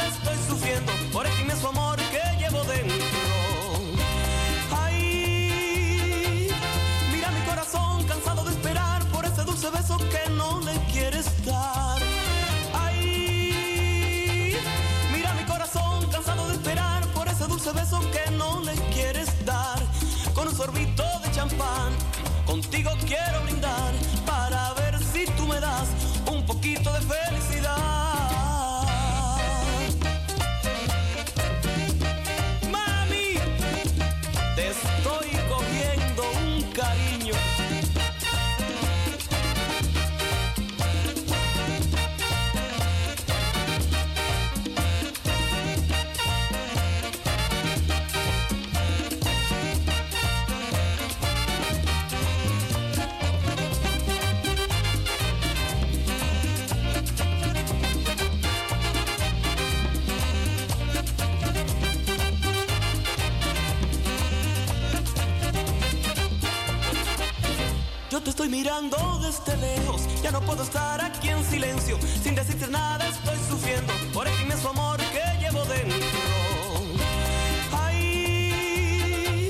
sorbito 20.62 21.04
de 21.24 21.32
champán, 21.32 21.92
contigo 22.46 22.92
quiero 23.08 23.42
brindar 23.46 23.94
mirando 68.52 68.98
desde 69.23 69.56
lejos. 69.57 70.02
Ya 70.22 70.32
no 70.32 70.41
puedo 70.41 70.64
estar 70.64 70.99
aquí 71.02 71.30
en 71.30 71.44
silencio, 71.45 71.98
sin 72.22 72.36
decirte 72.36 72.68
nada 72.68 73.07
estoy 73.07 73.38
sufriendo 73.49 73.94
por 74.14 74.28
el 74.28 74.41
inmenso 74.41 74.69
amor 74.69 74.98
que 74.98 75.23
llevo 75.40 75.64
dentro. 75.65 76.19
Ay, 77.72 79.49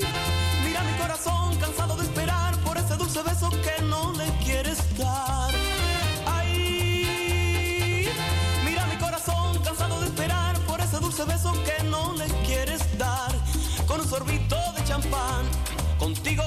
mira 0.64 0.82
mi 0.84 0.92
corazón 0.98 1.56
cansado 1.56 1.96
de 1.96 2.04
esperar 2.04 2.56
por 2.58 2.78
ese 2.78 2.96
dulce 2.96 3.22
beso 3.22 3.50
que 3.50 3.82
no 3.82 4.12
le 4.12 4.26
quieres 4.44 4.78
dar. 4.96 5.52
Ay, 6.26 8.08
mira 8.64 8.86
mi 8.86 8.96
corazón 8.96 9.58
cansado 9.64 10.00
de 10.00 10.06
esperar 10.06 10.56
por 10.60 10.80
ese 10.80 10.98
dulce 10.98 11.24
beso 11.24 11.52
que 11.64 11.82
no 11.84 12.12
le 12.12 12.26
quieres 12.46 12.80
dar. 12.98 13.32
Con 13.88 14.00
un 14.00 14.08
sorbito 14.08 14.56
de 14.76 14.84
champán, 14.84 15.44
contigo 15.98 16.44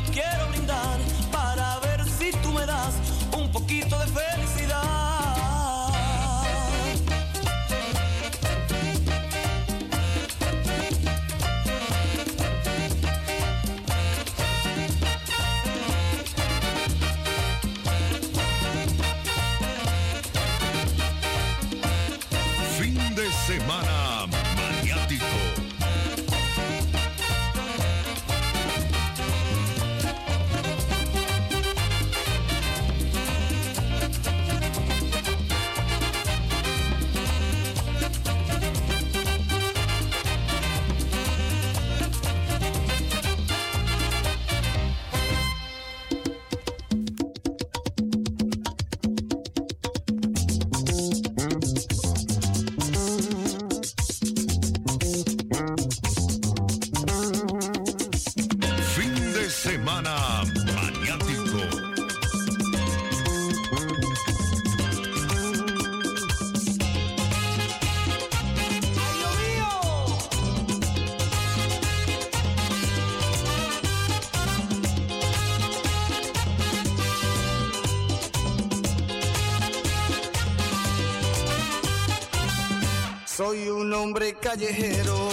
nombre 83.95 84.33
callejero 84.33 85.29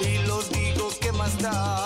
y 0.00 0.26
los 0.26 0.50
digo 0.50 0.88
que 0.98 1.12
más 1.12 1.38
da. 1.38 1.85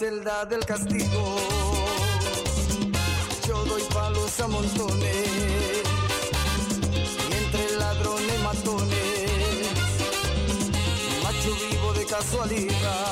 celda 0.00 0.46
del 0.46 0.64
castigo. 0.64 1.36
Yo 3.46 3.64
doy 3.66 3.82
palos 3.92 4.40
a 4.40 4.46
montones, 4.48 5.82
y 7.28 7.32
entre 7.42 7.76
ladrones 7.76 8.40
matones, 8.42 9.70
macho 11.22 11.52
vivo 11.70 11.92
de 11.92 12.06
casualidad. 12.06 13.09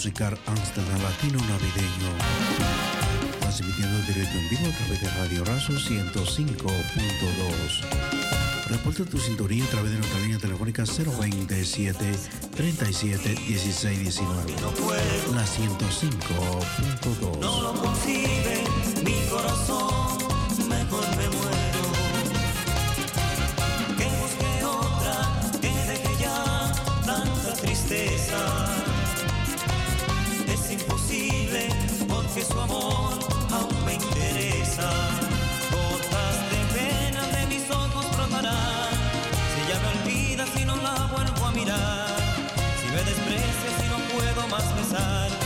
musical 0.00 0.32
Amsterdam 0.46 1.02
Latino 1.02 1.38
Navideño. 1.46 2.08
Transmitiendo 3.38 3.98
directo 4.06 4.38
en 4.38 4.48
vivo 4.48 4.66
a 4.66 4.72
través 4.78 4.98
de 5.02 5.10
Radio 5.10 5.44
Razo 5.44 5.74
105.2. 5.74 6.64
Reporta 8.70 9.04
tu 9.04 9.18
sintonía 9.18 9.62
a 9.62 9.68
través 9.68 9.90
de 9.90 9.98
nuestra 9.98 10.20
línea 10.20 10.38
telefónica 10.38 10.84
027 10.84 12.14
37 12.56 13.28
16 13.28 14.00
19. 14.00 14.54
La 15.34 15.44
105.2. 15.44 17.38
No 17.38 17.60
lo 17.60 17.74
mi 19.04 19.28
corazón. 19.28 20.09
mirar, 41.52 42.16
si 42.80 42.86
me 42.92 43.02
desprecias 43.02 43.84
y 43.84 43.88
no 43.88 43.98
puedo 44.14 44.48
más 44.48 44.76
besar 44.76 45.39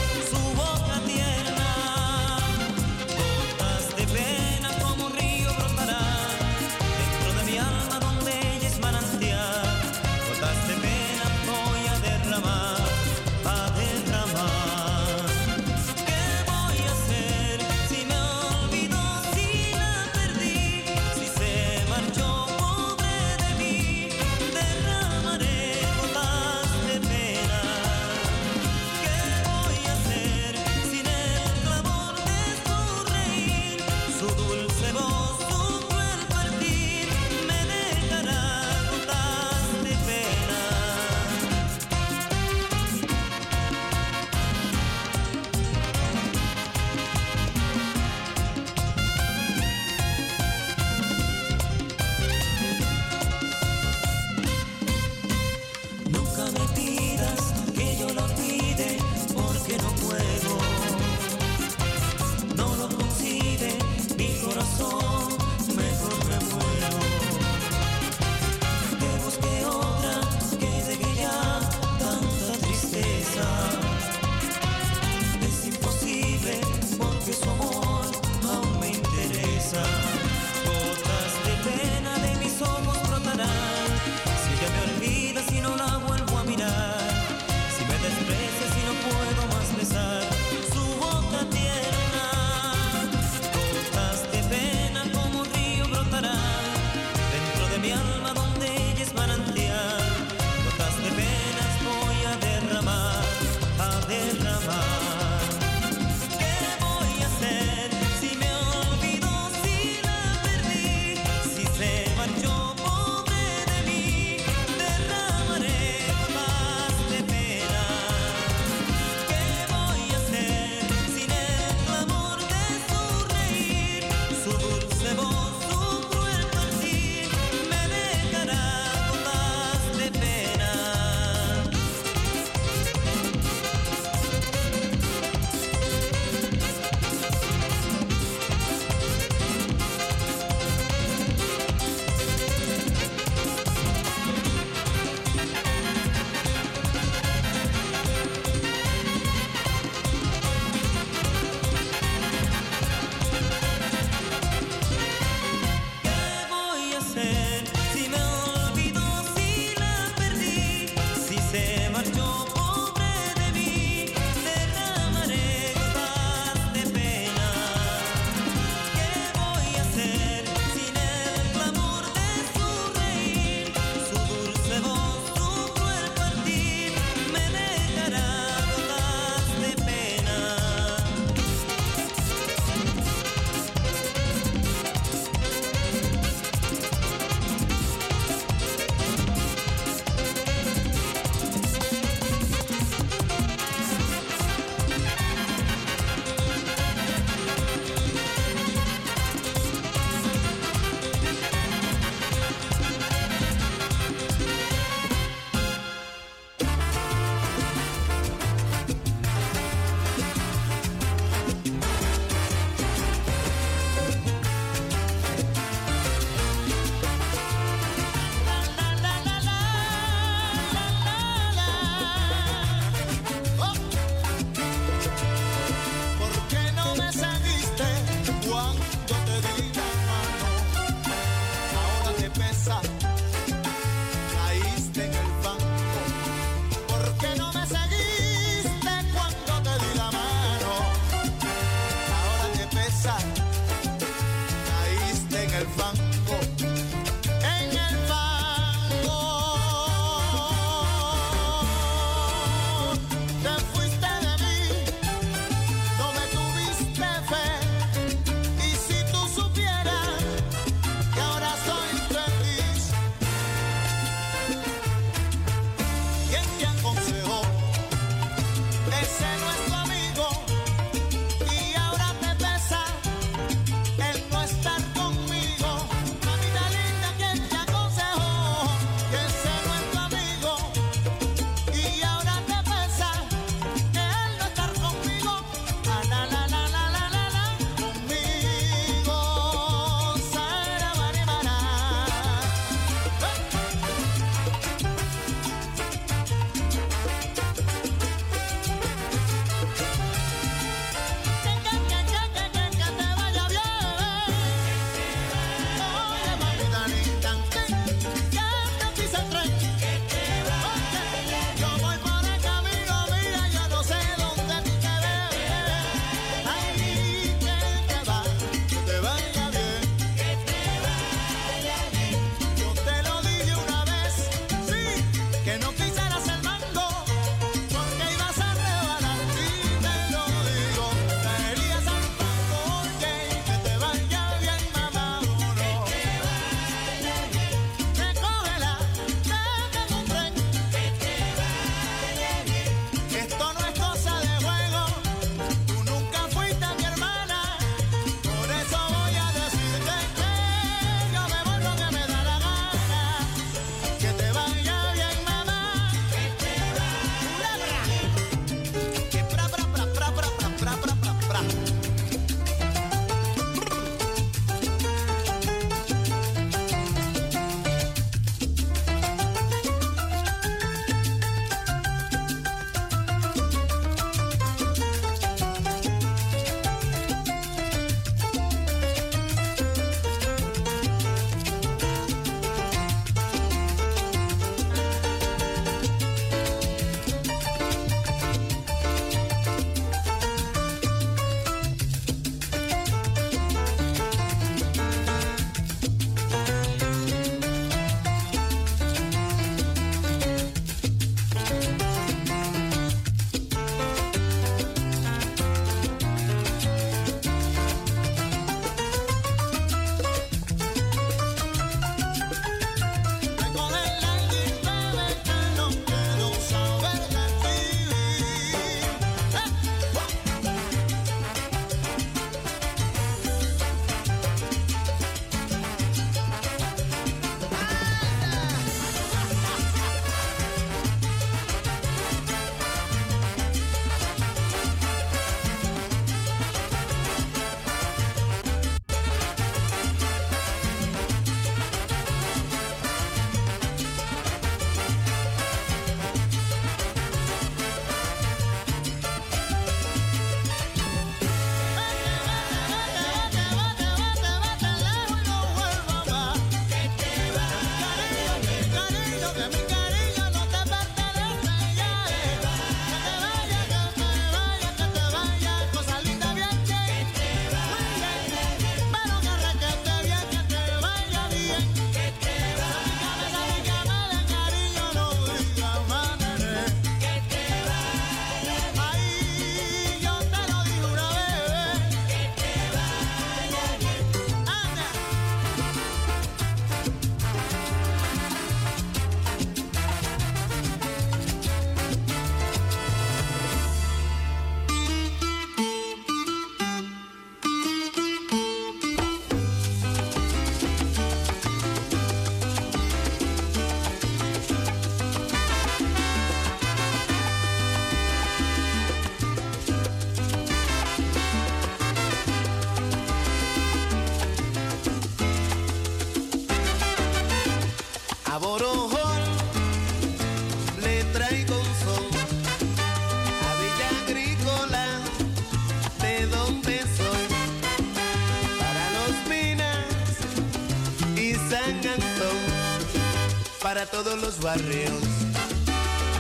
todos 534.05 534.21
los 534.21 534.41
barrios. 534.41 534.93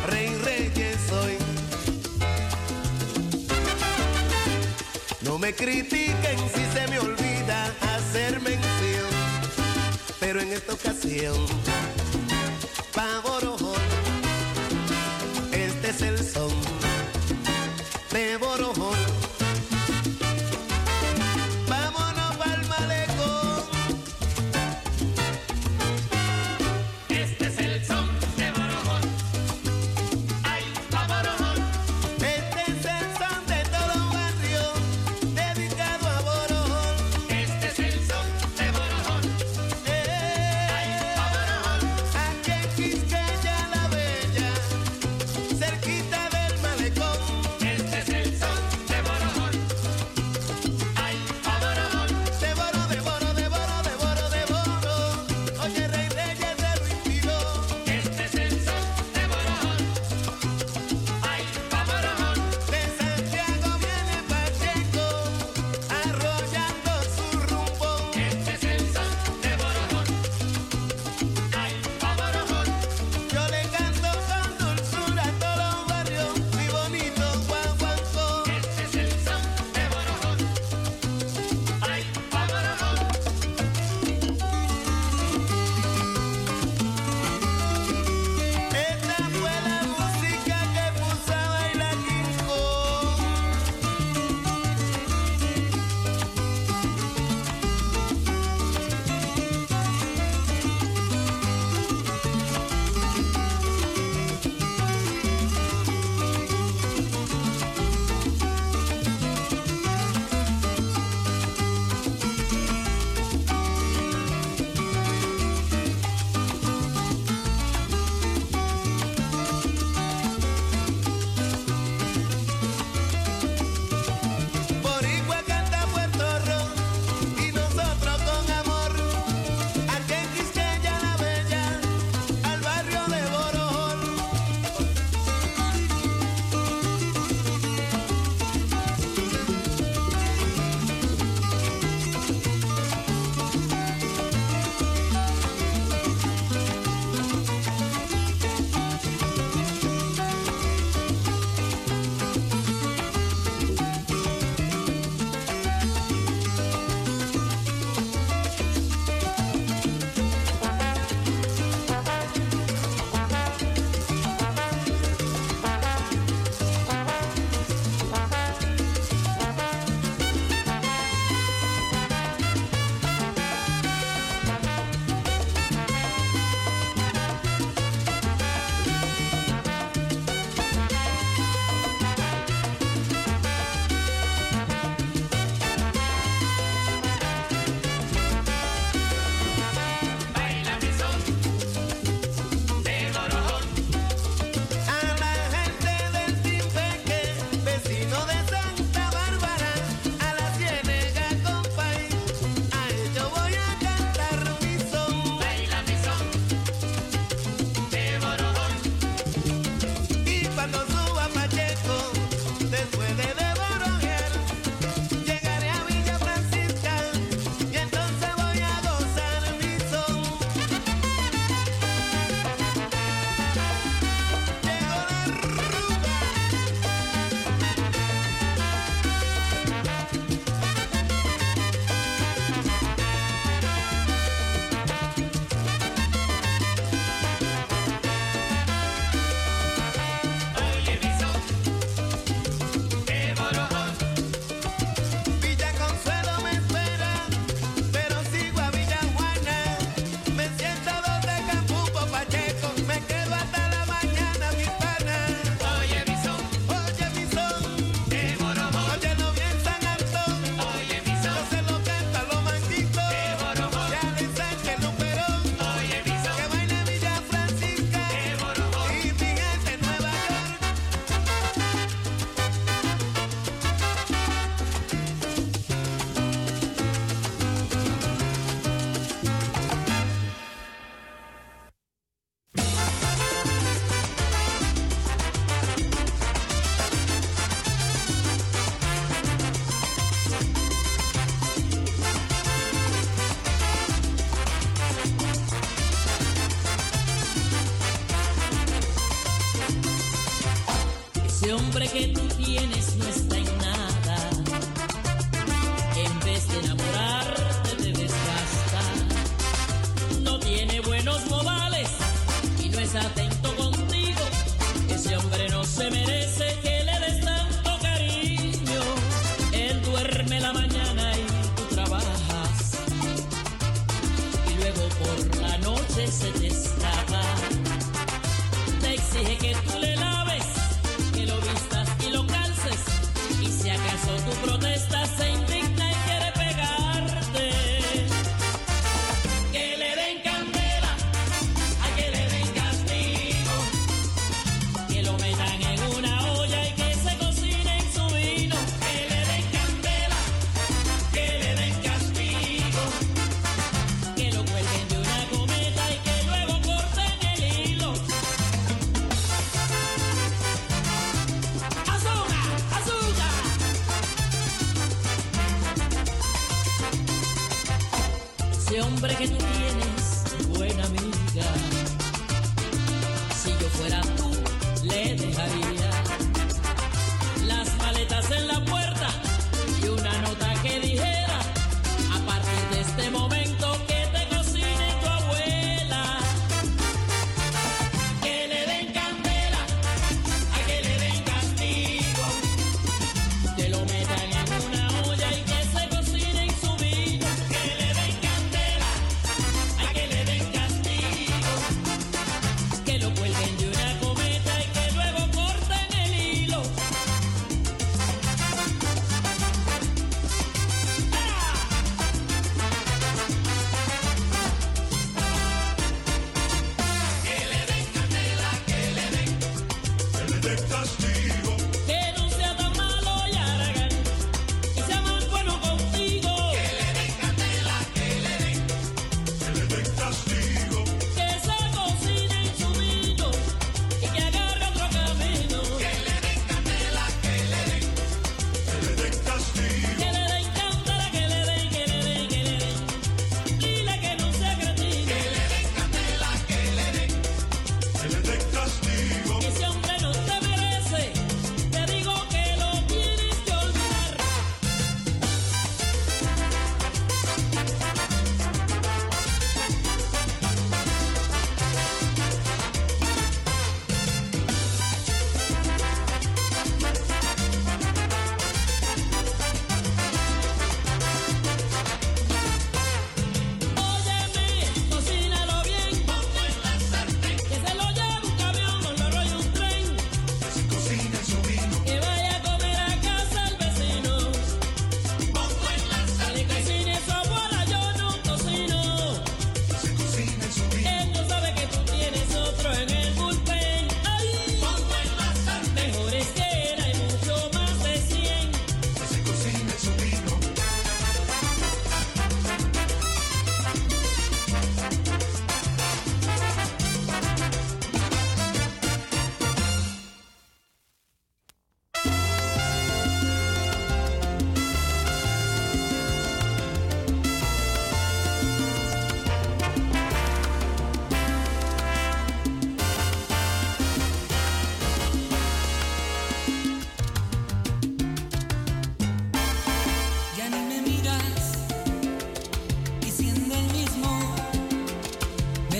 Rey, 0.08 0.34
rey 0.42 0.70
que 0.74 0.96
soy. 1.08 1.36
No 5.22 5.38
me 5.38 5.54
critiques. 5.54 6.03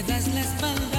Das 0.07 0.27
la 0.35 0.41
espalda. 0.41 0.94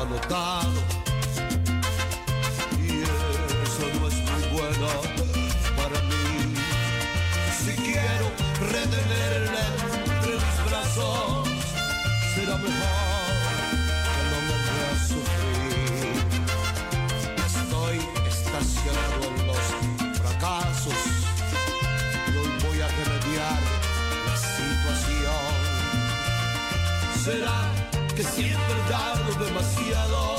Anotado. 0.00 0.85
Demasiado 29.56 30.35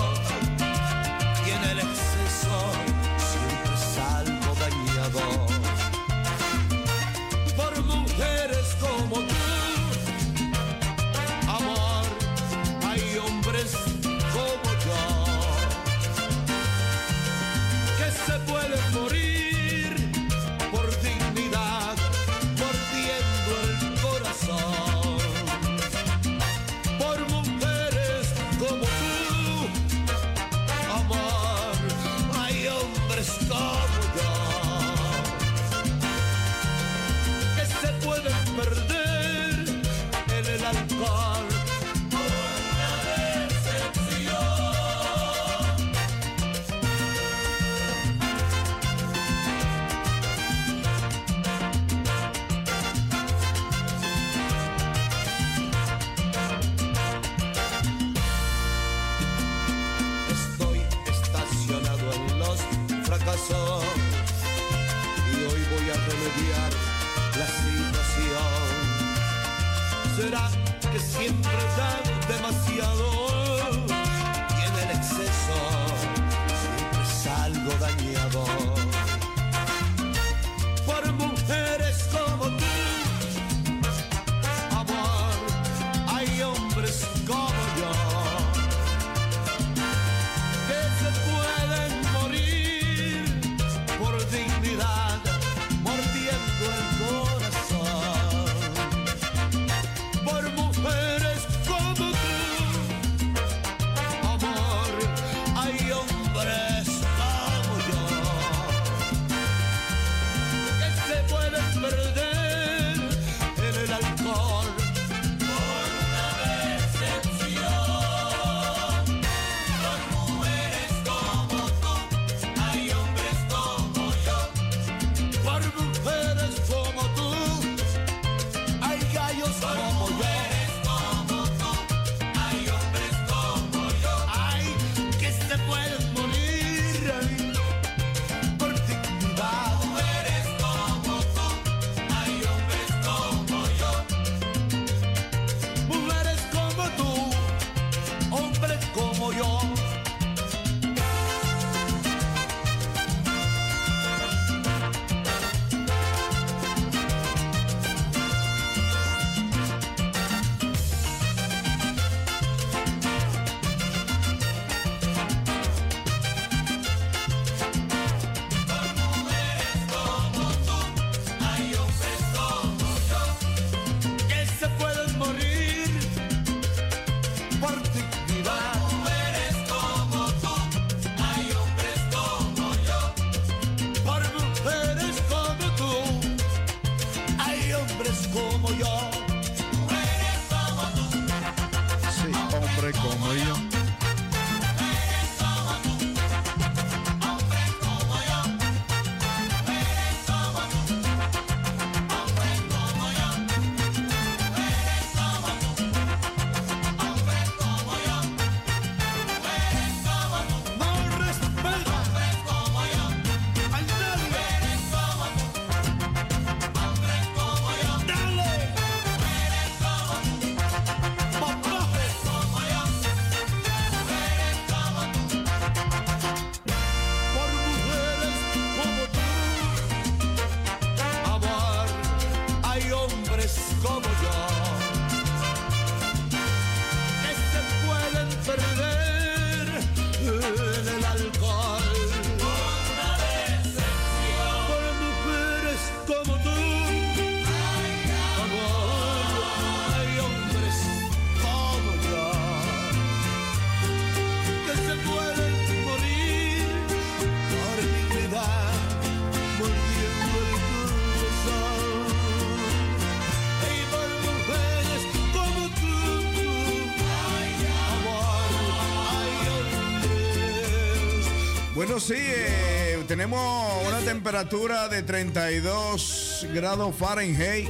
Sí, 271.99 272.13
eh, 272.15 273.03
tenemos 273.07 273.41
una 273.87 273.99
temperatura 274.01 274.87
de 274.87 275.01
32 275.01 276.45
grados 276.53 276.95
Fahrenheit. 276.95 277.67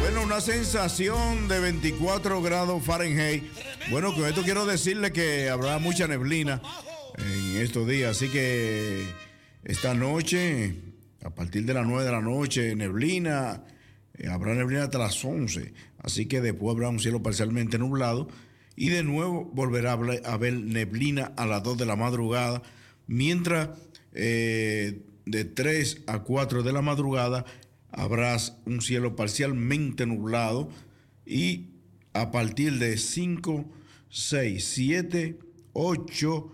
Bueno, 0.00 0.22
una 0.22 0.40
sensación 0.40 1.48
de 1.48 1.58
24 1.58 2.40
grados 2.40 2.84
Fahrenheit. 2.84 3.42
Bueno, 3.90 4.14
con 4.14 4.24
esto 4.24 4.44
quiero 4.44 4.66
decirle 4.66 5.10
que 5.10 5.50
habrá 5.50 5.80
mucha 5.80 6.06
neblina 6.06 6.62
en 7.18 7.56
estos 7.56 7.88
días, 7.88 8.12
así 8.16 8.28
que 8.28 9.04
esta 9.64 9.92
noche, 9.94 10.76
a 11.24 11.30
partir 11.30 11.64
de 11.64 11.74
las 11.74 11.84
9 11.84 12.04
de 12.04 12.12
la 12.12 12.20
noche, 12.20 12.76
neblina, 12.76 13.64
eh, 14.14 14.28
habrá 14.28 14.54
neblina 14.54 14.84
hasta 14.84 14.98
las 14.98 15.24
11, 15.24 15.74
así 16.04 16.26
que 16.26 16.40
después 16.40 16.72
habrá 16.76 16.88
un 16.88 17.00
cielo 17.00 17.20
parcialmente 17.20 17.78
nublado 17.78 18.28
y 18.80 18.88
de 18.88 19.02
nuevo 19.02 19.44
volverá 19.52 19.92
a 19.92 20.32
haber 20.32 20.54
neblina 20.54 21.34
a 21.36 21.44
las 21.44 21.62
2 21.62 21.76
de 21.76 21.84
la 21.84 21.96
madrugada, 21.96 22.62
mientras 23.06 23.68
eh, 24.14 25.02
de 25.26 25.44
3 25.44 26.04
a 26.06 26.20
4 26.20 26.62
de 26.62 26.72
la 26.72 26.80
madrugada 26.80 27.44
habrá 27.90 28.38
un 28.64 28.80
cielo 28.80 29.16
parcialmente 29.16 30.06
nublado 30.06 30.70
y 31.26 31.74
a 32.14 32.30
partir 32.30 32.78
de 32.78 32.96
5, 32.96 33.70
6, 34.08 34.64
7, 34.64 35.38
8, 35.74 36.52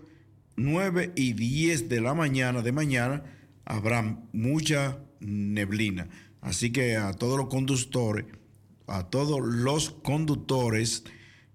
9 0.57 1.13
y 1.15 1.31
10 1.31 1.87
de 1.87 2.01
la 2.01 2.13
mañana 2.13 2.61
de 2.61 2.73
mañana 2.73 3.23
habrá 3.63 4.19
mucha 4.33 4.99
neblina. 5.21 6.09
Así 6.41 6.73
que 6.73 6.97
a 6.97 7.13
todos 7.13 7.37
los 7.37 7.47
conductores, 7.47 8.25
a 8.85 9.09
todos 9.09 9.39
los 9.41 9.91
conductores 9.91 11.05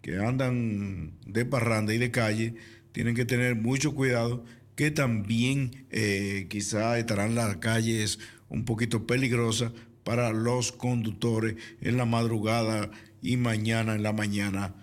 que 0.02 0.18
andan 0.18 1.12
de 1.26 1.44
parranda 1.44 1.94
y 1.94 1.98
de 1.98 2.10
calle, 2.10 2.54
tienen 2.92 3.14
que 3.14 3.24
tener 3.24 3.56
mucho 3.56 3.94
cuidado 3.94 4.44
que 4.74 4.90
también 4.90 5.86
eh, 5.90 6.46
quizá 6.50 6.98
estarán 6.98 7.34
las 7.34 7.56
calles 7.56 8.18
un 8.48 8.64
poquito 8.64 9.06
peligrosas 9.06 9.72
para 10.04 10.32
los 10.32 10.72
conductores 10.72 11.56
en 11.80 11.96
la 11.96 12.04
madrugada 12.04 12.90
y 13.22 13.36
mañana 13.36 13.94
en 13.94 14.02
la 14.02 14.12
mañana 14.12 14.74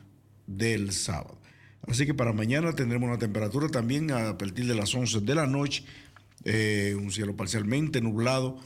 del 0.48 0.92
sábado. 0.92 1.40
Así 1.88 2.06
que 2.06 2.14
para 2.14 2.34
mañana 2.34 2.74
tendremos 2.74 3.10
una 3.10 3.18
temperatura 3.18 3.68
también 3.68 4.12
a 4.12 4.38
partir 4.38 4.66
de 4.66 4.76
las 4.76 4.94
11 4.94 5.22
de 5.22 5.36
la 5.36 5.48
noche, 5.48 5.84
eh, 6.46 6.96
un 6.98 7.12
cielo 7.12 7.36
parcialmente 7.36 8.02
nublado, 8.02 8.58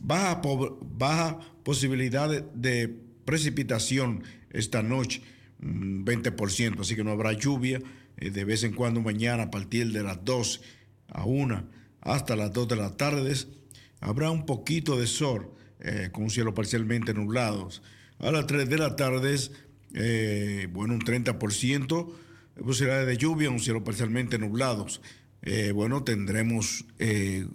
baja, 0.00 0.40
baja 0.80 1.38
posibilidad 1.62 2.28
de, 2.28 2.94
precipitación 3.24 4.24
esta 4.50 4.82
noche, 4.82 5.22
20%, 5.62 6.80
así 6.80 6.96
que 6.96 7.04
no 7.04 7.12
habrá 7.12 7.32
lluvia. 7.32 7.80
eh, 8.18 8.30
de 8.30 8.44
vez 8.44 8.64
en 8.64 8.74
cuando 8.74 9.00
mañana 9.00 9.44
a 9.44 9.50
partir 9.50 9.92
de 9.92 10.02
las 10.02 10.24
2 10.24 10.60
a 11.08 11.24
1 11.24 11.68
hasta 12.02 12.36
las 12.36 12.52
2 12.52 12.68
de 12.68 12.76
la 12.76 12.96
tarde 12.96 13.34
habrá 14.00 14.30
un 14.30 14.44
poquito 14.44 14.98
de 14.98 15.06
sol 15.06 15.52
eh, 15.80 16.10
con 16.12 16.30
cielo 16.30 16.54
parcialmente 16.54 17.14
nublado. 17.14 17.68
A 18.18 18.30
las 18.30 18.46
3 18.46 18.68
de 18.68 18.78
la 18.78 18.96
tarde, 18.96 19.36
eh, 19.94 20.68
bueno, 20.72 20.94
un 20.94 21.00
30% 21.00 22.12
de 22.56 22.62
posibilidades 22.62 23.06
de 23.06 23.16
lluvia, 23.16 23.50
un 23.50 23.60
cielo 23.60 23.82
parcialmente 23.82 24.38
nublado. 24.38 24.86
Eh, 25.42 25.72
bueno, 25.72 26.04
tendremos 26.04 26.84
eh, 26.98 27.46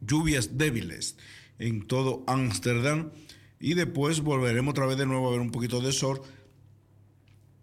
lluvias 0.00 0.56
débiles 0.56 1.16
en 1.58 1.86
todo 1.86 2.24
Ámsterdam 2.26 3.10
y 3.60 3.74
después 3.74 4.20
volveremos 4.20 4.72
otra 4.72 4.86
vez 4.86 4.96
de 4.96 5.06
nuevo 5.06 5.28
a 5.28 5.32
ver 5.32 5.40
un 5.40 5.50
poquito 5.50 5.80
de 5.80 5.92
sol. 5.92 6.22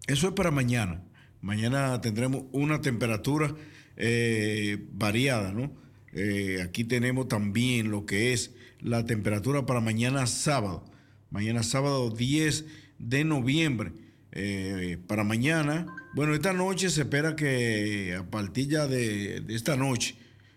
Eso 0.07 0.27
es 0.27 0.34
para 0.34 0.51
mañana. 0.51 1.01
Mañana 1.41 2.01
tendremos 2.01 2.43
una 2.51 2.82
temperatura 2.82 3.56
eh, 3.95 4.85
variada, 4.91 5.53
¿no? 5.53 5.73
Eh, 6.11 6.61
aquí 6.61 6.83
tenemos 6.83 7.30
también 7.30 7.90
lo 7.90 8.06
que 8.06 8.33
es 8.33 8.51
la 8.82 9.06
temperatura 9.06 9.65
para 9.65 9.80
mañana 9.80 10.27
sábado. 10.27 10.85
Mañana 11.30 11.64
sábado 11.64 12.09
10 12.09 12.65
de 12.99 13.23
noviembre. 13.23 13.93
Eh, 14.33 14.98
para 15.07 15.23
mañana, 15.23 15.85
bueno, 16.15 16.33
esta 16.33 16.51
noche 16.51 16.90
se 16.90 17.01
espera 17.01 17.35
que 17.38 18.15
a 18.19 18.30
partir 18.30 18.67
de, 18.67 19.40
de 19.40 19.56
esta 19.56 19.77
noche, 19.77 20.15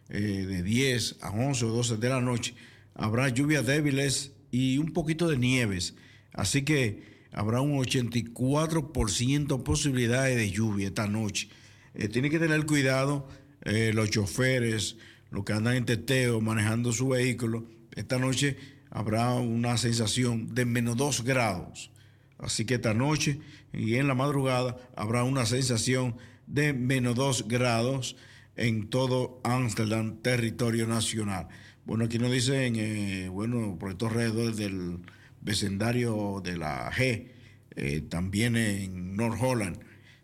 de 0.08 0.62
10 0.62 1.16
a 1.20 1.30
11 1.30 1.64
o 1.64 1.68
12 1.68 1.96
de 1.98 2.08
la 2.08 2.20
noche, 2.20 2.54
habrá 2.94 3.28
lluvias 3.28 3.66
débiles 3.66 4.32
y 4.50 4.78
un 4.78 4.92
poquito 4.92 5.28
de 5.28 5.36
nieves. 5.36 5.94
Así 6.32 6.62
que 6.62 7.15
habrá 7.36 7.60
un 7.60 7.78
84% 7.78 9.62
posibilidades 9.62 10.36
de 10.36 10.50
lluvia 10.50 10.88
esta 10.88 11.06
noche. 11.06 11.50
Eh, 11.94 12.08
tiene 12.08 12.30
que 12.30 12.38
tener 12.38 12.64
cuidado 12.64 13.28
eh, 13.62 13.92
los 13.94 14.10
choferes, 14.10 14.96
los 15.30 15.44
que 15.44 15.52
andan 15.52 15.76
en 15.76 15.84
teteo 15.84 16.40
manejando 16.40 16.92
su 16.92 17.08
vehículo. 17.08 17.66
Esta 17.94 18.18
noche 18.18 18.56
habrá 18.90 19.34
una 19.34 19.76
sensación 19.76 20.54
de 20.54 20.64
menos 20.64 20.96
2 20.96 21.24
grados. 21.24 21.90
Así 22.38 22.64
que 22.64 22.76
esta 22.76 22.94
noche 22.94 23.38
y 23.72 23.96
en 23.96 24.08
la 24.08 24.14
madrugada 24.14 24.78
habrá 24.96 25.22
una 25.22 25.44
sensación 25.44 26.16
de 26.46 26.72
menos 26.72 27.16
2 27.16 27.48
grados 27.48 28.16
en 28.56 28.88
todo 28.88 29.42
Ámsterdam, 29.44 30.22
territorio 30.22 30.86
nacional. 30.86 31.48
Bueno, 31.84 32.06
aquí 32.06 32.18
nos 32.18 32.32
dicen, 32.32 32.76
eh, 32.76 33.28
bueno, 33.30 33.76
por 33.78 33.90
estos 33.90 34.10
alrededores 34.10 34.56
del 34.56 35.00
vecindario 35.46 36.42
de 36.44 36.58
la 36.58 36.90
G, 36.90 37.28
eh, 37.76 38.02
también 38.08 38.56
en 38.56 39.16
North 39.16 39.38
Holland, 39.40 39.78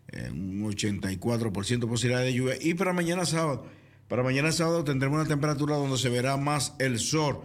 eh, 0.09 0.29
un 0.29 0.61
84% 0.63 1.79
de 1.79 1.87
posibilidad 1.87 2.21
de 2.21 2.33
lluvia. 2.33 2.55
Y 2.61 2.73
para 2.73 2.91
mañana 2.91 3.25
sábado, 3.25 3.65
para 4.09 4.21
mañana 4.21 4.51
sábado 4.51 4.83
tendremos 4.83 5.19
una 5.21 5.27
temperatura 5.27 5.77
donde 5.77 5.97
se 5.97 6.09
verá 6.09 6.35
más 6.35 6.75
el 6.77 6.99
sol. 6.99 7.39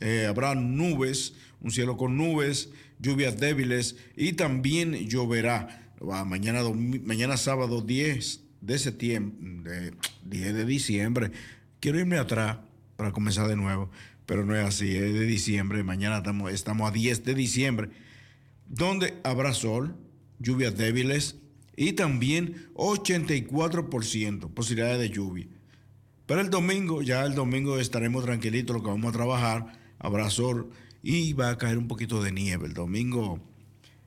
Eh, 0.00 0.26
habrá 0.28 0.56
nubes, 0.56 1.34
un 1.60 1.70
cielo 1.70 1.96
con 1.96 2.16
nubes, 2.16 2.70
lluvias 2.98 3.38
débiles 3.38 3.96
y 4.16 4.32
también 4.32 5.08
lloverá. 5.08 5.86
Mañana, 6.26 6.62
mañana 7.04 7.36
sábado 7.36 7.80
10 7.82 8.40
de 8.60 8.78
septiembre, 8.78 9.70
de, 9.70 9.92
10 10.24 10.54
de 10.54 10.64
diciembre. 10.64 11.30
Quiero 11.78 12.00
irme 12.00 12.16
atrás 12.16 12.56
para 12.96 13.12
comenzar 13.12 13.46
de 13.48 13.56
nuevo, 13.56 13.90
pero 14.30 14.44
no 14.44 14.54
es 14.54 14.64
así, 14.64 14.96
es 14.96 15.12
de 15.12 15.26
diciembre. 15.26 15.82
Mañana 15.82 16.18
estamos, 16.18 16.52
estamos 16.52 16.88
a 16.88 16.92
10 16.92 17.24
de 17.24 17.34
diciembre, 17.34 17.90
donde 18.68 19.18
habrá 19.24 19.52
sol, 19.52 19.96
lluvias 20.38 20.76
débiles 20.76 21.34
y 21.76 21.94
también 21.94 22.68
84% 22.74 24.54
posibilidades 24.54 25.00
de 25.00 25.10
lluvia. 25.10 25.48
Pero 26.26 26.42
el 26.42 26.48
domingo, 26.48 27.02
ya 27.02 27.24
el 27.24 27.34
domingo 27.34 27.80
estaremos 27.80 28.24
tranquilitos, 28.24 28.76
lo 28.76 28.84
que 28.84 28.90
vamos 28.90 29.08
a 29.08 29.16
trabajar, 29.16 29.72
habrá 29.98 30.30
sol 30.30 30.70
y 31.02 31.32
va 31.32 31.50
a 31.50 31.58
caer 31.58 31.76
un 31.76 31.88
poquito 31.88 32.22
de 32.22 32.30
nieve. 32.30 32.68
El 32.68 32.74
domingo 32.74 33.40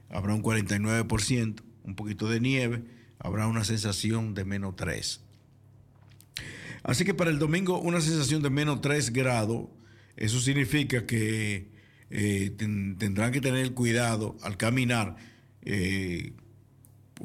habrá 0.10 0.34
un 0.34 0.42
49%, 0.42 1.62
un 1.84 1.96
poquito 1.96 2.30
de 2.30 2.40
nieve, 2.40 2.82
habrá 3.20 3.48
una 3.48 3.66
sensación 3.66 4.34
de 4.36 4.46
menos 4.46 4.78
3. 4.78 5.20
Así 6.84 7.04
que 7.04 7.14
para 7.14 7.30
el 7.30 7.40
domingo 7.40 7.78
una 7.78 8.00
sensación 8.00 8.42
de 8.42 8.50
menos 8.50 8.80
3 8.80 9.12
grados, 9.12 9.68
eso 10.18 10.40
significa 10.40 11.06
que 11.06 11.68
eh, 12.10 12.54
ten- 12.58 12.98
tendrán 12.98 13.32
que 13.32 13.42
tener 13.42 13.74
cuidado 13.74 14.38
al 14.44 14.58
caminar 14.58 15.16
eh, 15.64 16.34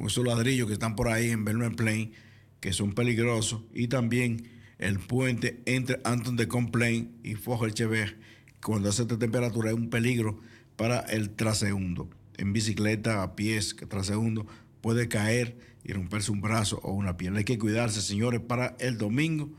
esos 0.05 0.25
ladrillos 0.25 0.67
que 0.67 0.73
están 0.73 0.95
por 0.95 1.07
ahí 1.09 1.29
en 1.29 1.45
Bernard 1.45 1.75
Plain, 1.75 2.11
que 2.59 2.73
son 2.73 2.93
peligrosos, 2.93 3.61
y 3.73 3.87
también 3.87 4.47
el 4.77 4.99
puente 4.99 5.61
entre 5.65 5.99
Anton 6.03 6.35
de 6.37 6.47
Complain 6.47 7.11
y 7.23 7.35
Fogelchever, 7.35 8.17
cuando 8.61 8.89
hace 8.89 9.01
esta 9.03 9.19
temperatura 9.19 9.69
es 9.69 9.75
un 9.75 9.89
peligro 9.89 10.39
para 10.75 10.99
el 11.01 11.29
traseúndo. 11.31 12.09
En 12.37 12.53
bicicleta, 12.53 13.21
a 13.23 13.35
pies, 13.35 13.73
que 13.73 13.85
traseúndo 13.85 14.47
puede 14.81 15.09
caer 15.09 15.57
y 15.83 15.91
romperse 15.91 16.31
un 16.31 16.39
brazo 16.41 16.79
o 16.83 16.93
una 16.93 17.17
pierna. 17.17 17.39
Hay 17.39 17.43
que 17.45 17.57
cuidarse, 17.59 18.01
señores, 18.01 18.39
para 18.39 18.77
el 18.79 18.97
domingo, 18.97 19.49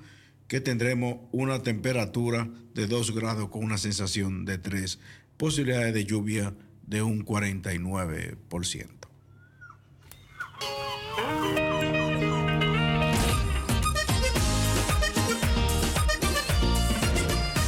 que 0.50 0.60
tendremos 0.60 1.18
una 1.30 1.62
temperatura 1.62 2.50
de 2.74 2.88
2 2.88 3.14
grados 3.14 3.50
con 3.50 3.62
una 3.62 3.78
sensación 3.78 4.44
de 4.44 4.58
3, 4.58 4.98
posibilidades 5.36 5.94
de 5.94 6.04
lluvia 6.04 6.52
de 6.88 7.02
un 7.02 7.24
49%. 7.24 8.88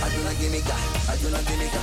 Hay 0.02 0.20
una 0.20 0.34
química, 0.40 0.76
hay 1.06 1.24
una 1.24 1.38
química, 1.38 1.81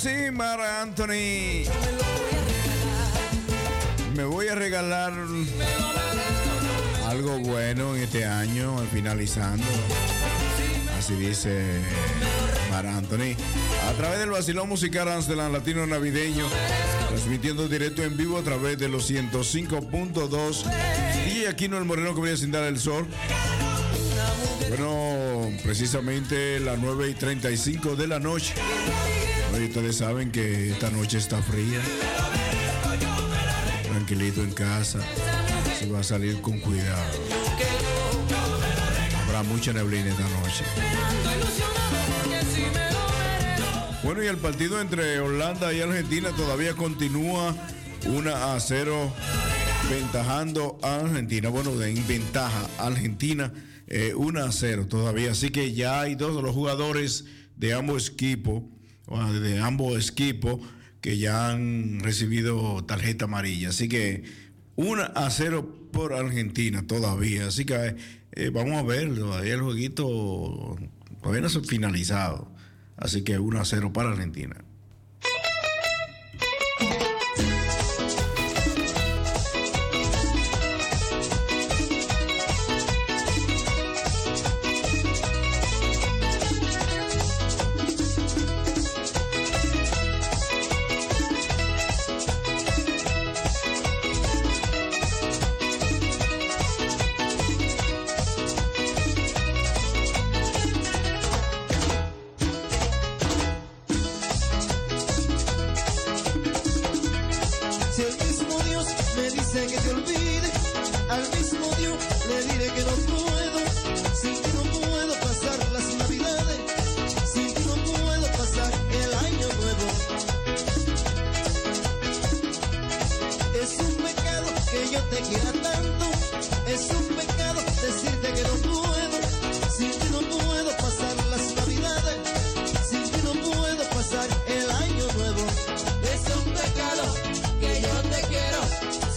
sí, 0.00 0.30
Mar 0.32 0.58
Anthony. 0.60 1.64
Me 4.16 4.24
voy 4.24 4.48
a 4.48 4.54
regalar 4.54 5.12
algo 7.06 7.38
bueno 7.40 7.94
en 7.94 8.02
este 8.04 8.24
año, 8.24 8.78
finalizando. 8.92 9.66
Así 10.98 11.14
dice 11.16 11.82
Mar 12.70 12.86
Anthony. 12.86 13.36
A 13.90 13.92
través 13.92 14.20
del 14.20 14.30
vacilón 14.30 14.70
musical 14.70 15.06
Amsterdam 15.08 15.52
Latino 15.52 15.86
Navideño, 15.86 16.46
transmitiendo 17.10 17.68
directo 17.68 18.02
en 18.02 18.16
vivo 18.16 18.38
a 18.38 18.42
través 18.42 18.78
de 18.78 18.88
los 18.88 19.10
105.2. 19.10 20.64
Y 21.34 21.44
aquí 21.44 21.68
no 21.68 21.76
el 21.76 21.84
moreno 21.84 22.14
que 22.14 22.22
viene 22.22 22.38
sin 22.38 22.50
dar 22.50 22.64
el 22.64 22.78
sol. 22.78 23.06
Bueno, 24.70 25.50
precisamente 25.62 26.58
las 26.60 26.78
9 26.78 27.10
y 27.10 27.14
35 27.14 27.96
de 27.96 28.06
la 28.06 28.18
noche. 28.18 28.54
Ustedes 29.64 29.96
saben 29.96 30.32
que 30.32 30.70
esta 30.70 30.90
noche 30.90 31.18
está 31.18 31.40
fría. 31.42 31.80
Tranquilito 33.82 34.42
en 34.42 34.52
casa. 34.52 35.00
Se 35.78 35.86
va 35.86 36.00
a 36.00 36.02
salir 36.02 36.40
con 36.40 36.58
cuidado. 36.60 37.12
Habrá 39.26 39.42
mucha 39.42 39.72
neblina 39.72 40.10
esta 40.10 40.22
noche. 40.22 40.64
Bueno, 44.02 44.22
y 44.22 44.26
el 44.26 44.38
partido 44.38 44.80
entre 44.80 45.20
Holanda 45.20 45.72
y 45.72 45.80
Argentina 45.82 46.30
todavía 46.30 46.74
continúa 46.74 47.54
1 48.06 48.34
a 48.34 48.58
0 48.58 49.12
ventajando 49.90 50.78
a 50.82 50.96
Argentina. 50.96 51.50
Bueno, 51.50 51.76
de 51.76 51.90
en 51.90 52.06
ventaja 52.06 52.66
Argentina 52.78 53.52
eh, 53.86 54.14
1 54.16 54.42
a 54.42 54.52
0 54.52 54.86
todavía. 54.88 55.32
Así 55.32 55.50
que 55.50 55.72
ya 55.74 56.00
hay 56.00 56.14
dos 56.14 56.34
de 56.34 56.42
los 56.42 56.54
jugadores 56.54 57.26
de 57.56 57.74
ambos 57.74 58.08
equipos, 58.08 58.62
de 59.10 59.58
ambos 59.58 60.10
equipos 60.10 60.60
que 61.00 61.18
ya 61.18 61.50
han 61.50 62.00
recibido 62.00 62.84
tarjeta 62.84 63.24
amarilla. 63.24 63.70
Así 63.70 63.88
que 63.88 64.24
1 64.76 65.02
a 65.14 65.30
0 65.30 65.88
por 65.92 66.12
Argentina 66.12 66.86
todavía. 66.86 67.48
Así 67.48 67.64
que 67.64 67.96
eh, 68.32 68.50
vamos 68.50 68.74
a 68.74 68.82
ver, 68.82 69.14
todavía 69.14 69.54
el 69.54 69.62
jueguito 69.62 70.76
todavía 71.20 71.42
no 71.42 71.48
se 71.48 71.58
ha 71.58 71.62
finalizado. 71.62 72.52
Así 72.96 73.22
que 73.22 73.38
1 73.38 73.60
a 73.60 73.64
0 73.64 73.92
para 73.92 74.10
Argentina. 74.10 74.56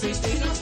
Sin 0.04 0.22
ti 0.22 0.53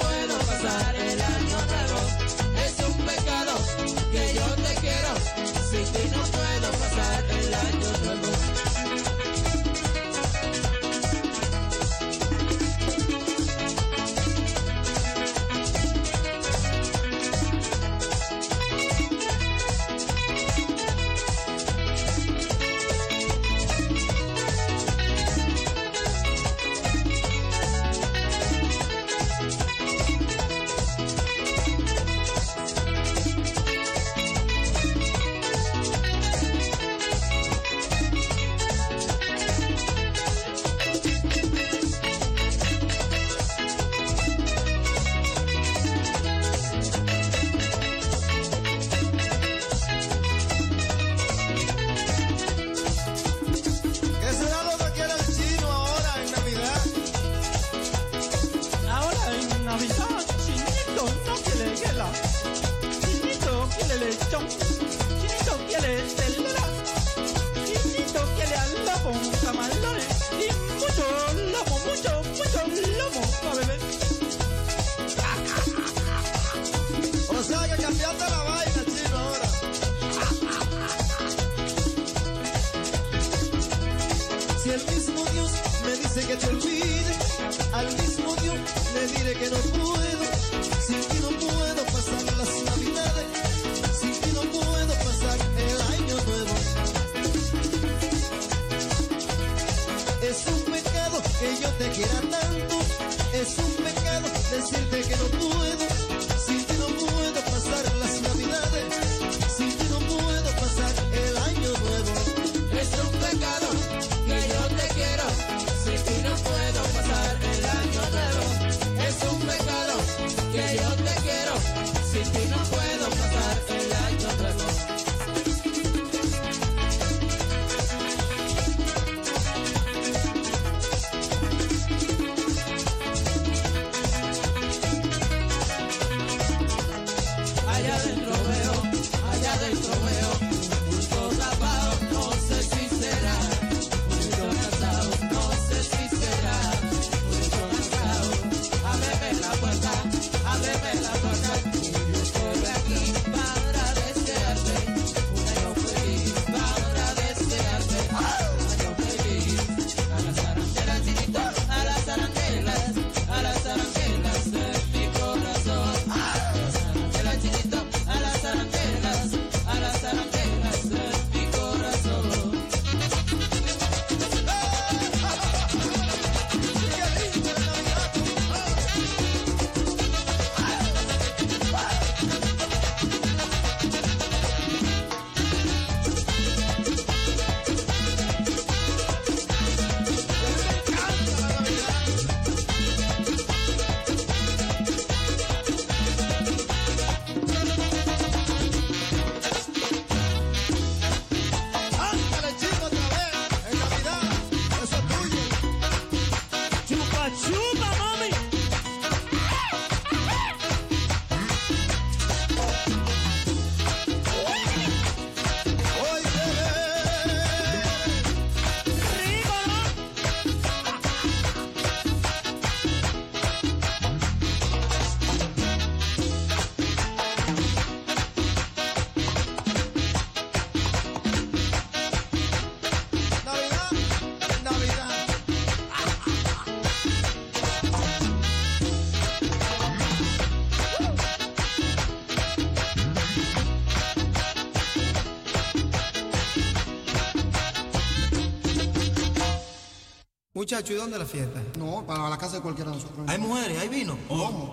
Muchachos, 250.72 250.92
¿y 250.92 250.94
dónde 250.94 251.20
la 251.20 251.26
fiesta? 251.26 251.62
No, 251.78 252.06
para 252.08 252.30
la 252.30 252.38
casa 252.38 252.56
de 252.56 252.62
cualquiera 252.62 252.92
de 252.92 252.96
nosotros. 252.96 253.28
¿Hay 253.28 253.38
mujeres? 253.40 253.78
¿Hay 253.78 253.90
vino? 253.90 254.18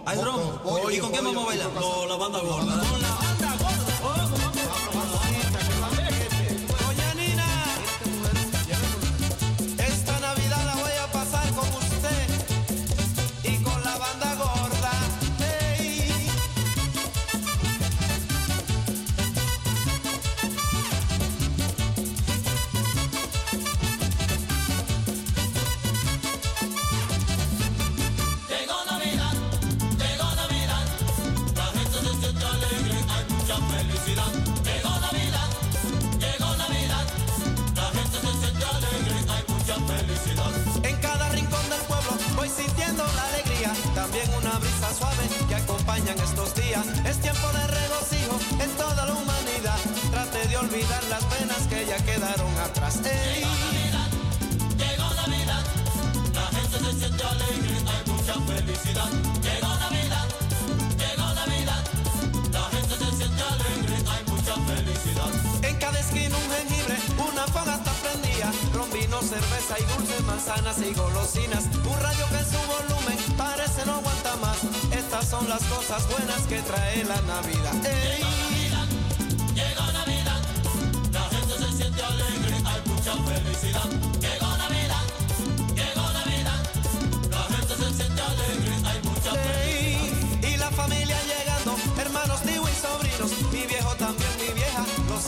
¿Hay 0.07 0.17
drones? 0.17 0.97
¿Y 0.97 1.01
con 1.01 1.11
quién 1.11 1.25
vamos 1.25 1.43
a 1.43 1.47
bailar? 1.47 1.71
Con 1.71 2.09
la 2.09 2.15
banda 2.15 2.39
gorda. 2.39 3.18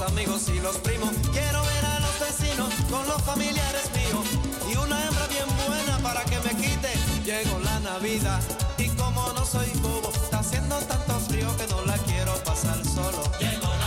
amigos 0.02 0.48
y 0.48 0.60
los 0.60 0.76
primos. 0.78 1.10
Quiero 1.32 1.62
ver 1.62 1.84
a 1.84 2.00
los 2.00 2.20
vecinos 2.20 2.72
con 2.90 3.06
los 3.06 3.20
familiares 3.22 3.90
míos. 3.94 4.26
Y 4.72 4.76
una 4.76 5.04
hembra 5.04 5.26
bien 5.26 5.46
buena 5.66 5.98
para 5.98 6.24
que 6.24 6.38
me 6.40 6.50
quite. 6.60 6.92
Llegó 7.24 7.58
la 7.60 7.80
Navidad 7.80 8.40
y 8.78 8.88
como 8.90 9.32
no 9.32 9.44
soy 9.44 9.68
bobo, 9.82 10.10
está 10.12 10.38
haciendo 10.40 10.76
tanto 10.78 11.14
frío 11.28 11.54
que 11.56 11.66
no 11.66 11.84
la 11.84 11.96
quiero 11.98 12.34
pasar 12.44 12.82
solo. 12.84 13.22
Llegó 13.38 13.79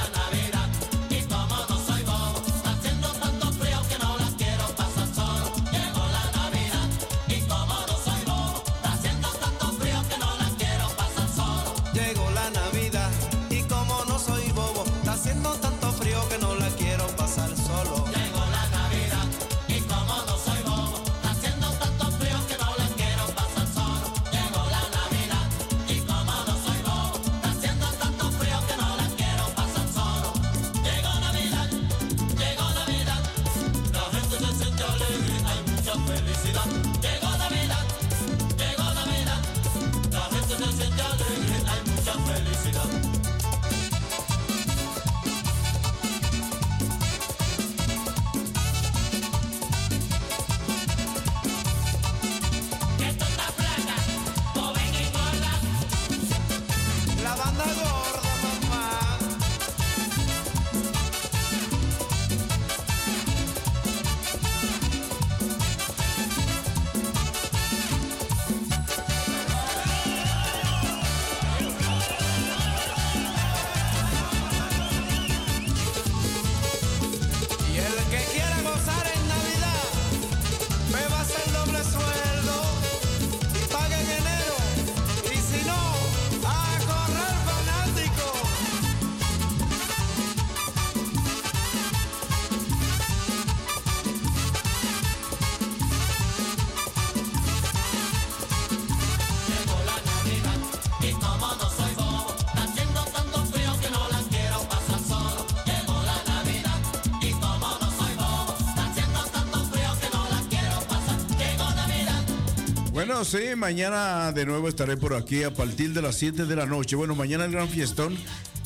Sí, 113.26 113.56
mañana 113.56 114.34
de 114.34 114.46
nuevo 114.46 114.68
estaré 114.68 114.98
por 114.98 115.14
aquí 115.14 115.44
a 115.44 115.54
partir 115.54 115.94
de 115.94 116.02
las 116.02 116.16
7 116.16 116.46
de 116.46 116.56
la 116.58 116.66
noche. 116.66 116.98
Bueno, 116.98 117.16
mañana 117.16 117.46
el 117.46 117.52
gran 117.52 117.70
fiestón, 117.70 118.18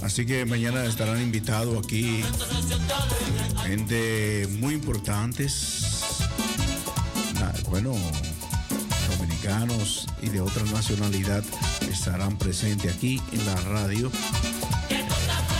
así 0.01 0.25
que 0.25 0.45
mañana 0.45 0.83
estarán 0.85 1.21
invitados 1.21 1.77
aquí 1.85 2.23
gente 3.65 4.47
muy 4.59 4.73
importantes. 4.73 6.15
Bueno, 7.69 7.93
dominicanos 9.17 10.07
y 10.21 10.29
de 10.29 10.41
otra 10.41 10.63
nacionalidad 10.63 11.43
estarán 11.89 12.37
presentes 12.37 12.95
aquí 12.95 13.21
en 13.31 13.45
la 13.45 13.55
radio. 13.61 14.11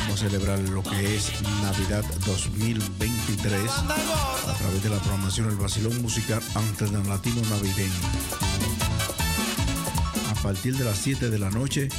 Vamos 0.02 0.22
a 0.22 0.30
celebrar 0.30 0.60
lo 0.60 0.82
que 0.82 1.16
es 1.16 1.32
Navidad 1.62 2.04
2023 2.26 3.62
a 3.70 4.54
través 4.58 4.84
de 4.84 4.90
la 4.90 4.98
programación 4.98 5.50
El 5.50 5.58
Basilón 5.58 6.02
Musical 6.02 6.42
Antes 6.56 6.92
del 6.92 7.08
Latino 7.08 7.42
Navideño 7.50 8.37
partir 10.48 10.78
de 10.78 10.86
las 10.86 11.00
7 11.00 11.30
de 11.30 11.40
la 11.40 11.50
noche 11.50 11.90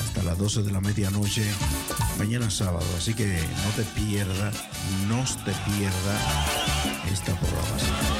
hasta 0.00 0.20
las 0.24 0.36
12 0.38 0.64
de 0.64 0.72
la 0.72 0.80
medianoche 0.80 1.44
mañana 2.18 2.50
sábado. 2.50 2.84
Así 2.98 3.14
que 3.14 3.26
no 3.26 3.70
te 3.76 3.84
pierdas, 4.00 4.56
no 5.06 5.22
te 5.44 5.52
pierdas 5.70 6.20
esta 7.12 7.38
programación. 7.38 8.15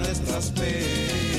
nuestras 0.00 0.50
penas. 0.50 1.29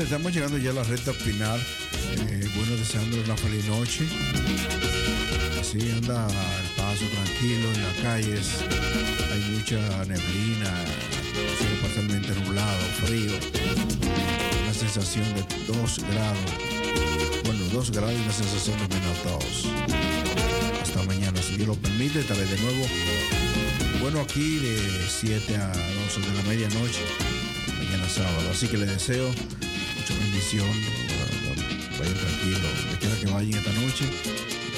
estamos 0.00 0.32
llegando 0.32 0.56
ya 0.56 0.70
a 0.70 0.74
la 0.74 0.84
recta 0.84 1.12
final. 1.12 1.60
Eh, 2.28 2.48
bueno, 2.56 2.76
deseando 2.76 3.18
una 3.22 3.36
feliz 3.36 3.66
noche. 3.66 4.06
Así 5.60 5.90
anda 5.90 6.26
el 6.26 6.68
paso 6.76 7.04
tranquilo 7.12 7.70
en 7.72 7.82
las 7.82 7.96
calles. 8.02 8.48
Hay 9.32 9.40
mucha 9.50 9.76
neblina, 10.06 10.72
cielo 11.58 11.82
parcialmente 11.82 12.34
nublado, 12.40 12.84
frío. 13.04 13.32
Una 14.62 14.74
sensación 14.74 15.24
de 15.34 15.44
2 15.66 15.98
grados. 16.10 16.52
Bueno, 17.44 17.64
2 17.72 17.90
grados 17.90 18.14
y 18.14 18.22
una 18.22 18.32
sensación 18.32 18.78
de 18.78 18.88
menos 18.94 19.24
2. 19.24 19.68
Hasta 20.82 21.02
mañana, 21.02 21.42
si 21.42 21.56
Dios 21.56 21.68
lo 21.68 21.74
permite, 21.74 22.20
estaré 22.20 22.44
de 22.46 22.58
nuevo. 22.60 22.86
Bueno, 24.00 24.20
aquí 24.20 24.56
de 24.56 25.06
7 25.08 25.56
a 25.56 25.68
12 25.68 26.20
de 26.20 26.36
la 26.36 26.42
medianoche 26.44 27.02
mañana 27.78 28.08
sábado. 28.08 28.50
Así 28.50 28.68
que 28.68 28.78
les 28.78 28.88
deseo 28.88 29.30
vayan 31.98 32.14
tranquilo, 32.18 32.68
donde 32.76 32.98
quiera 32.98 33.16
que 33.16 33.26
vayan 33.26 33.54
esta 33.54 33.72
noche. 33.80 34.04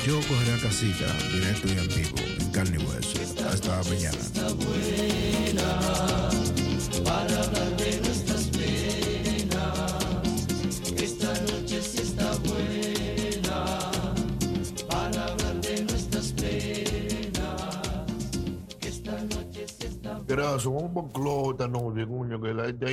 Yo 0.06 0.20
cogeré 0.28 0.52
a 0.52 0.58
casita, 0.58 1.06
directo 1.32 1.68
y 1.68 1.78
en 1.78 1.88
vivo, 1.88 2.16
en 2.40 2.50
carne 2.50 2.76
y 2.78 2.84
hueso. 2.84 3.18
Hasta 3.48 3.82
mañana. 3.84 4.18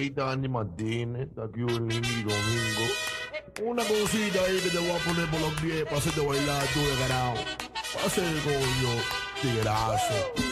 carajita 0.02 0.32
Andy 0.32 0.50
Martínez, 0.50 1.30
aquí 1.38 1.62
un 1.62 1.92
y 1.92 2.24
domingo. 2.24 2.86
Una 3.64 3.84
cosita 3.84 4.40
ahí 4.48 4.60
que 4.60 4.70
te 4.70 4.80
voy 4.80 4.90
a 4.90 4.98
poner 4.98 5.30
por 5.30 5.42
los 5.42 5.54
pies 5.62 5.84
para 5.84 5.98
hacerte 5.98 6.26
bailar 6.26 6.66
tú 6.74 6.80
de 6.80 6.96
carajo. 7.02 7.36
Pase 7.94 8.22
coño, 8.44 9.02
tigrazo. 9.42 10.51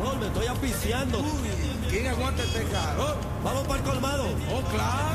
calor, 0.00 0.16
me 0.18 0.26
estoy 0.26 0.46
apiciando. 0.46 1.22
¿Quién 1.90 2.06
aguanta 2.06 2.42
este 2.42 2.64
calor? 2.64 3.16
Oh, 3.20 3.44
vamos 3.44 3.66
para 3.66 3.80
el 3.80 3.86
colmado. 3.86 4.24
Oh, 4.50 4.62
claro. 4.70 5.09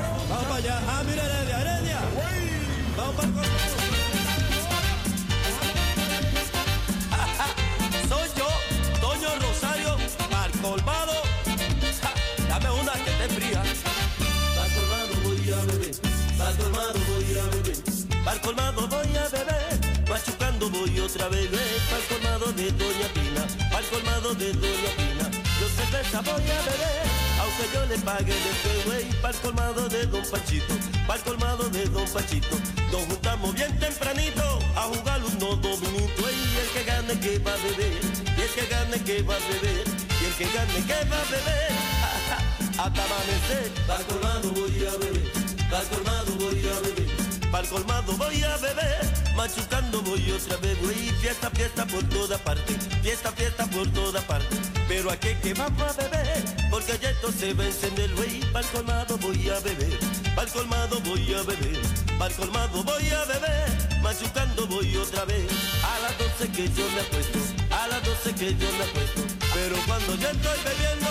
amanecer. 43.26 43.72
Para 43.88 44.00
el 44.00 44.06
colmado 44.06 44.52
voy 44.52 44.86
a 44.86 44.98
beber, 44.98 45.32
para 45.70 45.82
el 45.82 45.88
colmado 45.90 46.32
voy 46.40 46.68
a 46.68 46.80
beber. 46.82 47.52
Para 47.52 47.64
el 47.64 47.70
colmado 47.70 48.18
voy 48.18 48.44
a 48.44 48.58
beber, 48.58 49.34
machucando 49.36 50.02
voy 50.02 50.32
otra 50.32 50.58
vez, 50.58 50.82
güey. 50.82 51.10
Fiesta, 51.22 51.50
fiesta 51.52 51.86
por 51.86 52.04
toda 52.10 52.38
parte, 52.38 52.74
fiesta, 53.02 53.32
fiesta 53.32 53.66
por 53.68 53.88
toda 53.92 54.22
parte. 54.22 54.56
Pero 54.88 55.10
aquí 55.12 55.30
que 55.42 55.54
vamos 55.54 55.82
a 55.82 55.94
beber, 55.94 56.44
porque 56.70 56.94
allá 56.94 57.12
esto 57.12 57.32
se 57.32 57.54
va 57.54 57.64
a 57.64 57.68
encender, 57.68 58.14
güey. 58.16 58.42
Para 58.52 58.66
el 58.66 58.72
colmado 58.72 59.18
voy 59.18 59.50
a 59.50 59.60
beber, 59.60 60.00
para 60.36 60.48
el 60.48 60.54
colmado 60.54 61.00
voy 61.02 61.34
a 61.34 61.44
beber. 61.44 61.80
Para 62.18 62.32
el 62.32 62.38
colmado 62.38 62.84
voy 62.84 63.10
a 63.10 63.26
beber, 63.26 64.02
machucando 64.02 64.68
voy 64.68 64.96
otra 64.98 65.26
vez. 65.26 65.48
A 65.84 66.00
las 66.00 66.18
12 66.18 66.52
que 66.52 66.68
yo 66.70 66.86
me 66.92 67.02
apuesto, 67.02 67.40
a 67.72 67.88
las 67.88 68.04
12 68.04 68.36
que 68.36 68.56
yo 68.56 68.72
me 68.78 68.84
apuesto. 68.84 69.22
Pero 69.54 69.76
cuando 69.88 70.16
yo 70.16 70.30
estoy 70.30 70.60
bebiendo 70.64 71.05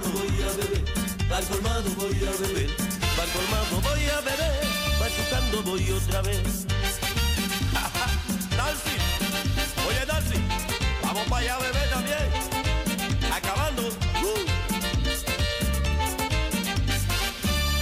colmado 0.00 0.18
voy 0.18 0.42
a 0.42 0.50
beber, 0.56 0.84
al 1.32 1.44
colmado 1.46 1.90
voy 1.96 2.16
a 2.16 2.32
beber, 2.40 2.70
al 3.20 3.28
colmado 3.30 3.80
voy 3.80 4.06
a 4.08 4.20
beber, 4.20 4.66
bachucando 4.98 5.62
voy 5.62 5.90
otra 5.92 6.22
vez. 6.22 6.66
Nancy, 8.56 8.96
oye 9.86 10.06
Nancy, 10.06 10.38
vamos 11.02 11.22
para 11.28 11.42
allá 11.42 11.54
a 11.54 11.58
beber 11.60 11.90
también, 11.90 12.28
acabando. 13.32 13.82
Uh. 13.82 14.44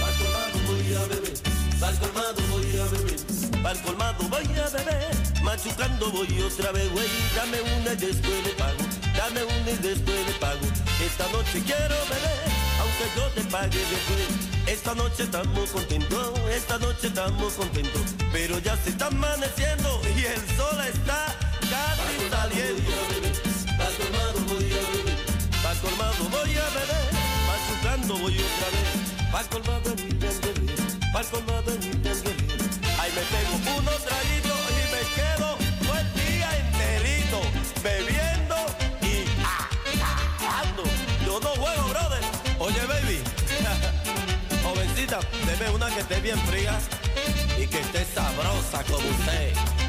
Al 0.05 0.13
colmado 0.19 0.57
voy 0.67 0.93
a 0.93 1.05
beber, 1.07 1.33
al 1.81 1.99
colmado 1.99 2.41
voy 2.51 2.77
a 2.77 2.85
beber, 2.85 3.19
al 3.65 3.81
colmado 3.81 4.29
voy 4.29 4.59
a 4.59 4.69
beber, 4.69 5.15
machucando 5.41 6.11
voy 6.11 6.41
otra 6.41 6.71
vez, 6.73 6.91
güey, 6.91 7.07
dame 7.35 7.61
una 7.61 7.93
y 7.93 7.97
después 7.97 8.43
le 8.45 8.51
pago, 8.51 8.83
dame 9.17 9.43
una 9.43 9.71
y 9.71 9.77
después 9.77 10.27
le 10.27 10.33
pago 10.33 10.82
esta 11.05 11.27
noche 11.29 11.61
quiero 11.65 11.95
beber, 12.09 12.47
aunque 12.79 13.05
yo 13.15 13.27
te 13.35 13.41
pague 13.49 13.77
después, 13.77 14.27
esta 14.67 14.95
noche 14.95 15.23
estamos 15.23 15.69
contentos, 15.69 16.39
esta 16.49 16.77
noche 16.79 17.07
estamos 17.07 17.53
contentos, 17.53 18.01
pero 18.31 18.57
ya 18.59 18.77
se 18.77 18.89
está 18.91 19.07
amaneciendo 19.07 20.01
y 20.15 20.25
el 20.25 20.41
sol 20.55 20.79
está 20.87 21.35
casi 21.69 22.29
saliendo. 22.29 22.91
Al 23.79 23.93
colmado 23.97 24.39
voy 24.47 24.71
a 24.71 24.83
beber, 24.93 25.17
al 25.67 25.77
colmado 25.79 26.23
voy 26.29 26.55
a 26.57 26.69
beber, 26.77 27.11
machucando 27.47 28.15
voy 28.17 28.37
otra 28.39 28.69
vez, 28.73 28.89
al 29.33 29.47
colmado 29.49 29.91
en 29.91 30.07
mi 30.07 30.13
tanguerero, 30.13 30.83
al 31.15 31.25
colmado 31.25 31.71
en 31.73 31.79
mi 31.79 31.95
tanguerero. 31.97 32.63
Ahí 32.99 33.11
me 33.11 33.21
pego 33.21 33.79
unos 33.79 34.02
una 45.71 45.89
que 45.89 45.99
esté 46.01 46.19
bien 46.19 46.37
fría 46.39 46.77
y 47.57 47.67
que 47.67 47.79
esté 47.79 48.05
sabrosa 48.05 48.83
como 48.83 49.07
usted. 49.07 49.82